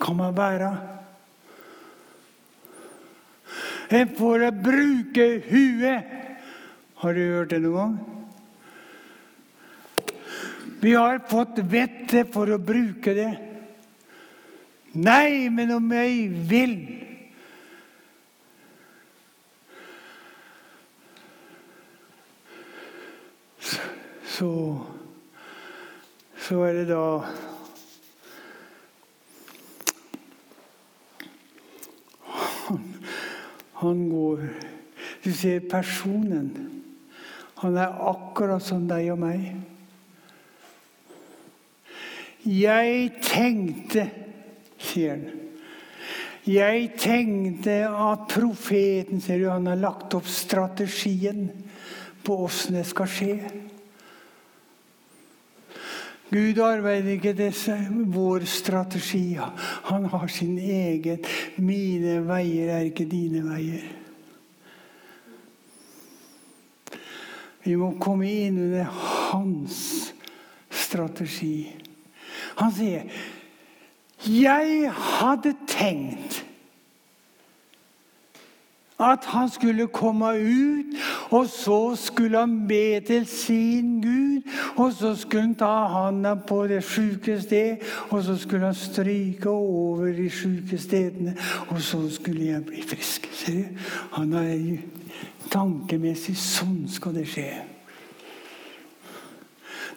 kan 0.00 0.16
man 0.16 0.36
være? 0.36 0.72
En 3.92 4.12
får 4.16 4.44
bruke 4.62 5.26
huet. 5.50 6.21
Har 7.02 7.16
du 7.18 7.18
hørt 7.18 7.50
det 7.50 7.58
noen 7.64 7.74
gang? 7.74 7.94
Vi 10.82 10.92
har 10.94 11.18
fått 11.26 11.56
vettet 11.70 12.28
for 12.30 12.46
å 12.54 12.60
bruke 12.62 13.10
det. 13.16 13.30
Nei, 14.94 15.48
men 15.50 15.72
om 15.74 15.88
jeg 15.96 16.28
vil 16.46 16.76
så, 24.22 24.52
så 26.38 26.60
er 26.68 26.78
det 26.78 26.84
da 26.92 27.06
han, 32.68 32.86
han 33.82 34.06
går 34.12 34.46
Du 35.22 35.30
ser 35.30 35.60
personen. 35.70 36.81
Han 37.62 37.78
er 37.78 37.94
akkurat 38.10 38.64
som 38.64 38.88
deg 38.90 39.12
og 39.14 39.20
meg. 39.22 39.52
Jeg 42.42 43.12
tenkte, 43.22 44.08
sier 44.82 45.14
han 45.14 45.28
Jeg 46.42 46.88
tenkte 46.98 47.76
at 47.86 48.24
profeten 48.32 49.22
ser 49.22 49.38
du, 49.38 49.46
han 49.46 49.68
har 49.70 49.78
lagt 49.78 50.16
opp 50.18 50.26
strategien 50.26 51.52
på 52.26 52.40
åssen 52.48 52.74
det 52.80 52.82
skal 52.90 53.10
skje. 53.10 53.36
Gud 56.32 56.58
arbeider 56.64 57.14
ikke 57.14 57.36
disse, 57.36 57.76
vår 58.10 58.48
strategi. 58.48 59.36
Han 59.86 60.10
har 60.10 60.26
sin 60.32 60.56
egen. 60.58 61.22
Mine 61.62 62.22
veier 62.26 62.74
er 62.78 62.88
ikke 62.88 63.06
dine 63.06 63.44
veier. 63.46 64.01
Vi 67.62 67.76
må 67.78 67.92
komme 68.02 68.26
inn 68.26 68.58
under 68.58 68.88
hans 69.30 70.14
strategi. 70.70 71.72
Han 72.58 72.72
sier 72.72 73.06
'Jeg 74.22 74.90
hadde 74.92 75.54
tenkt' 75.66 76.44
at 79.02 79.24
han 79.32 79.50
skulle 79.50 79.86
komme 79.92 80.30
ut, 80.38 80.96
og 81.30 81.46
så 81.46 81.96
skulle 81.96 82.38
han 82.38 82.68
be 82.68 83.00
til 83.00 83.26
sin 83.26 84.00
Gud. 84.02 84.42
Og 84.76 84.92
så 84.92 85.14
skulle 85.16 85.42
han 85.42 85.54
ta 85.54 85.72
handa 85.88 86.34
på 86.34 86.66
det 86.66 86.82
sjuke 86.84 87.40
sted, 87.40 87.76
og 88.10 88.22
så 88.24 88.36
skulle 88.36 88.66
han 88.66 88.74
stryke 88.74 89.50
over 89.50 90.12
de 90.16 90.30
sjuke 90.30 90.78
stedene. 90.78 91.36
Og 91.68 91.80
så 91.80 92.02
skulle 92.10 92.46
jeg 92.46 92.64
bli 92.66 92.82
frisk. 92.82 93.28
Ser 93.32 93.52
du? 93.52 93.84
Han 94.16 94.32
er 94.32 94.78
tankemessig 95.52 96.36
sånn 96.38 96.86
skal 96.90 97.16
det 97.16 97.28
skje. 97.28 97.50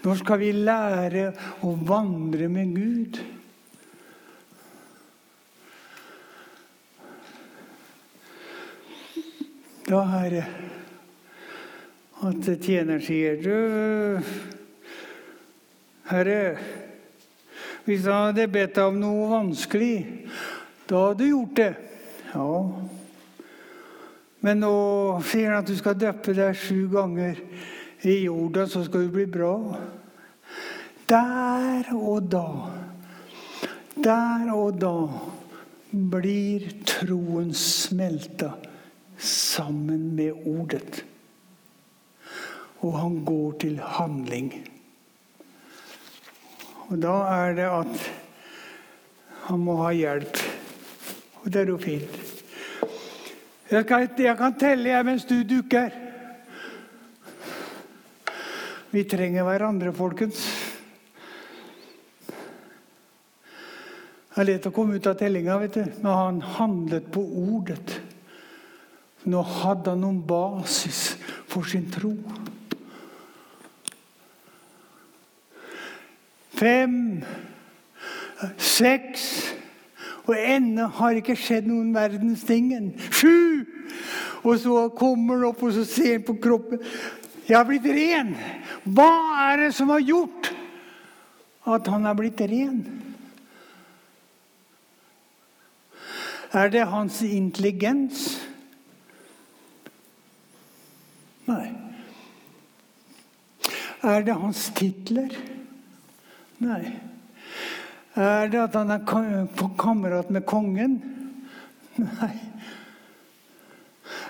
Når 0.06 0.20
skal 0.22 0.38
vi 0.42 0.52
lære 0.54 1.32
å 1.66 1.72
vandre 1.88 2.50
med 2.52 2.76
Gud? 2.76 3.24
Da 9.86 10.00
Herre, 10.10 10.42
at 12.26 12.48
tjeneren 12.66 13.04
sier 13.06 13.36
Du, 13.38 14.24
herre, 16.10 16.40
hvis 17.86 18.08
han 18.10 18.32
hadde 18.32 18.48
bedt 18.50 18.74
deg 18.80 18.90
om 18.90 18.98
noe 18.98 19.28
vanskelig, 19.30 20.00
da 20.90 21.04
hadde 21.04 21.22
du 21.22 21.30
gjort 21.30 21.62
det. 21.62 21.70
Ja. 22.32 22.50
Men 24.42 24.66
nå 24.66 24.74
sier 25.30 25.54
han 25.54 25.62
at 25.62 25.70
du 25.70 25.78
skal 25.78 26.02
døppe 26.02 26.34
deg 26.34 26.58
sju 26.58 26.90
ganger 26.90 27.46
i 28.10 28.24
jorda, 28.26 28.66
så 28.66 28.82
skal 28.90 29.06
du 29.06 29.14
bli 29.20 29.30
bra. 29.38 29.56
Der 31.06 31.94
og 31.94 32.26
da, 32.34 32.48
der 33.94 34.50
og 34.50 34.82
da 34.82 34.98
blir 35.94 36.72
troen 36.90 37.54
smelta 37.54 38.56
sammen 39.18 40.16
med 40.16 40.34
ordet. 40.46 41.04
Og 42.84 42.98
han 43.00 43.20
går 43.26 43.52
til 43.66 43.80
handling. 43.80 44.52
Og 46.90 47.02
da 47.02 47.16
er 47.34 47.56
det 47.58 47.68
at 47.70 48.10
han 49.48 49.62
må 49.62 49.78
ha 49.84 49.92
hjelp. 49.96 50.40
Og 51.44 51.54
det 51.54 51.62
er 51.62 51.72
jo 51.74 51.78
fint. 51.82 52.22
Jeg 53.72 53.86
kan, 53.90 54.06
jeg 54.18 54.38
kan 54.38 54.58
telle 54.60 54.92
jeg 54.92 55.06
mens 55.06 55.26
du 55.26 55.40
dukker. 55.48 55.94
Vi 58.94 59.04
trenger 59.10 59.44
hverandre, 59.44 59.92
folkens. 59.94 60.44
Det 64.36 64.44
er 64.44 64.48
lett 64.50 64.68
å 64.68 64.72
komme 64.76 65.00
ut 65.00 65.08
av 65.08 65.18
tellinga, 65.20 65.58
vet 65.64 65.78
du. 65.80 65.84
men 66.04 66.12
han 66.12 66.40
handlet 66.58 67.10
på 67.12 67.24
ordet. 67.24 68.00
Nå 69.26 69.42
hadde 69.42 69.94
han 69.94 70.04
noen 70.04 70.22
basis 70.28 71.16
for 71.50 71.66
sin 71.68 71.88
tro. 71.92 72.14
Fem, 76.56 77.24
seks 78.58 79.26
Og 80.26 80.34
ennå 80.40 80.88
har 80.98 81.18
ikke 81.20 81.36
skjedd 81.38 81.68
noen 81.70 81.92
verdens 81.94 82.42
ting. 82.48 82.72
Sju! 83.14 83.62
Og 84.46 84.58
så 84.62 84.88
kommer 84.98 85.38
han 85.38 85.52
opp 85.52 85.62
og 85.66 85.74
så 85.76 85.84
ser 85.86 86.16
han 86.16 86.26
på 86.26 86.38
kroppen. 86.42 86.82
Jeg 87.46 87.58
har 87.58 87.68
blitt 87.68 87.86
ren. 87.86 88.34
Hva 88.90 89.12
er 89.52 89.66
det 89.66 89.72
som 89.78 89.92
har 89.94 90.02
gjort 90.02 90.50
at 91.76 91.90
han 91.94 92.10
har 92.10 92.18
blitt 92.18 92.42
ren? 92.42 92.82
Er 96.56 96.70
det 96.74 96.88
hans 96.90 97.22
intelligens? 97.22 98.26
Nei. 101.46 101.68
Er 104.06 104.26
det 104.26 104.38
hans 104.38 104.68
titler? 104.78 105.34
Nei. 106.62 106.84
Er 108.16 108.52
det 108.52 108.62
at 108.62 108.76
han 108.78 108.94
er 108.94 109.02
kamerat 109.80 110.30
med 110.32 110.46
kongen? 110.48 111.00
Nei. 111.98 112.34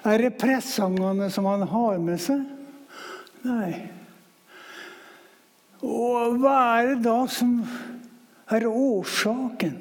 Er 0.05 0.21
det 0.21 0.37
pressangene 0.39 1.27
som 1.33 1.47
han 1.49 1.65
har 1.67 1.99
med 2.01 2.21
seg? 2.21 2.45
Nei. 3.45 3.71
Og 5.85 6.37
hva 6.41 6.57
er 6.79 6.93
det 6.93 7.01
da 7.05 7.17
som 7.29 7.57
er 8.55 8.67
årsaken? 8.69 9.75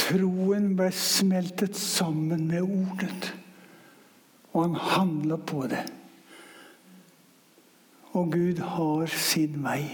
Troen 0.00 0.72
ble 0.78 0.90
smeltet 0.96 1.78
sammen 1.78 2.48
med 2.50 2.64
ordet, 2.64 3.30
og 4.52 4.64
han 4.64 4.76
handla 4.90 5.38
på 5.46 5.64
det. 5.70 5.84
Og 8.12 8.32
Gud 8.32 8.58
har 8.58 9.06
sin 9.06 9.60
vei. 9.62 9.84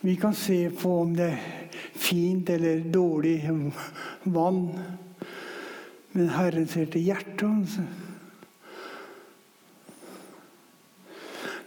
Vi 0.00 0.14
kan 0.16 0.34
se 0.34 0.70
på 0.70 1.00
om 1.00 1.14
det 1.16 1.30
er 1.32 1.78
fint 1.98 2.50
eller 2.50 2.84
dårlig 2.92 3.40
vann. 4.24 4.60
Men 6.12 6.28
Herren 6.36 6.68
ser 6.70 6.86
til 6.92 7.08
hjertet 7.08 7.48
hans. 7.48 7.78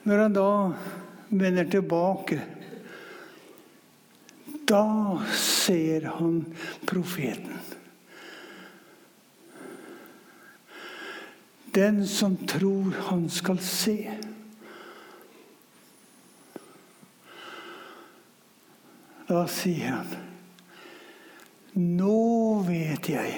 Når 0.04 0.24
han 0.24 0.34
da 0.34 0.48
vender 1.30 1.68
tilbake, 1.70 2.40
da 4.70 4.86
ser 5.36 6.08
han 6.18 6.42
profeten. 6.88 7.71
Den 11.76 12.08
som 12.08 12.38
tror 12.48 12.92
han 13.08 13.30
skal 13.30 13.60
se. 13.64 13.98
Da 19.30 19.46
sier 19.48 19.96
han 19.96 20.12
Nå 21.72 22.64
vet 22.68 23.08
jeg 23.14 23.36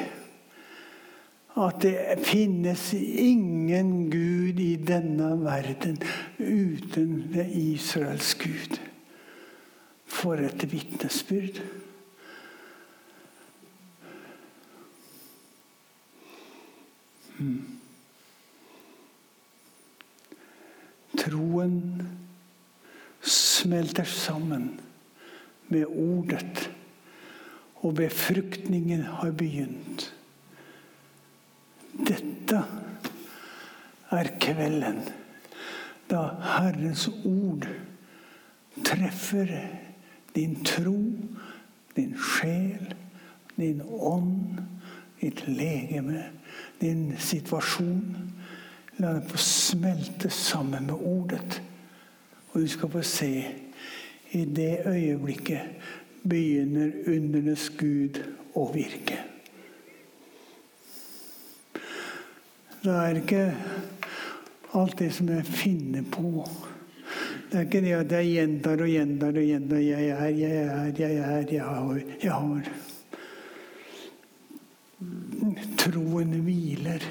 at 1.54 1.84
det 1.84 2.24
finnes 2.26 2.88
ingen 2.98 4.10
Gud 4.10 4.58
i 4.58 4.72
denne 4.82 5.36
verden 5.44 6.00
uten 6.40 7.12
det 7.36 7.46
Israels 7.54 8.34
Gud. 8.42 8.80
For 10.10 10.42
et 10.42 10.66
vitnesbyrd. 10.72 11.62
Hmm. 17.38 17.83
Troen 21.24 22.04
smelter 23.24 24.04
sammen 24.04 24.74
med 25.72 25.86
ordet, 25.88 26.70
og 27.84 27.96
befruktningen 27.96 29.06
har 29.22 29.32
begynt. 29.32 30.10
Dette 31.94 32.64
er 34.12 34.30
kvelden 34.42 35.04
da 36.12 36.24
Herrens 36.44 37.08
ord 37.26 37.68
treffer 38.86 39.50
din 40.36 40.60
tro, 40.66 41.00
din 41.96 42.16
sjel, 42.18 42.94
din 43.56 43.82
ånd, 43.82 44.60
ditt 45.22 45.46
legeme, 45.48 46.26
din 46.82 47.14
situasjon. 47.18 48.34
La 49.02 49.14
det 49.14 49.26
få 49.30 49.38
smelte 49.38 50.30
sammen 50.30 50.86
med 50.86 50.96
ordet. 50.96 51.62
Og 52.52 52.62
du 52.62 52.68
skal 52.70 52.92
få 52.94 53.02
se 53.02 53.34
i 54.34 54.46
det 54.46 54.84
øyeblikket 54.86 55.62
begynner 56.24 56.92
undernes 57.08 57.70
Gud 57.78 58.20
å 58.56 58.68
virke. 58.74 59.18
Det 62.84 62.94
er 62.94 63.20
ikke 63.20 63.44
alt 64.76 64.98
det 65.00 65.10
som 65.16 65.30
jeg 65.32 65.46
finner 65.48 66.06
på. 66.12 66.44
Det 67.50 67.60
er 67.60 67.68
ikke 67.68 67.84
det 67.86 67.94
at 67.96 68.16
jeg 68.18 68.32
gjentar 68.34 68.82
og 68.82 68.90
gjentar 68.90 69.38
og 69.38 69.46
gjentar 69.46 69.78
'jeg 69.78 70.08
er, 70.10 70.28
jeg 70.28 70.52
er, 70.52 70.94
jeg 70.98 71.16
er', 71.16 71.52
jeg 71.52 71.64
har, 71.64 72.02
jeg 72.24 72.32
har. 72.32 72.64
Troen 75.78 76.34
hviler 76.44 77.04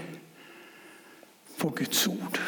på 1.63 1.71
Guds 1.79 2.07
ord. 2.11 2.41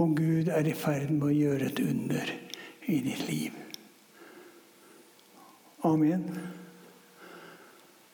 Og 0.00 0.14
Gud 0.16 0.48
er 0.48 0.64
i 0.64 0.72
ferd 0.72 1.12
med 1.12 1.26
å 1.28 1.34
gjøre 1.34 1.68
et 1.68 1.82
under 1.84 2.32
i 2.88 3.02
ditt 3.04 3.26
liv. 3.28 3.58
Amen. 5.84 6.24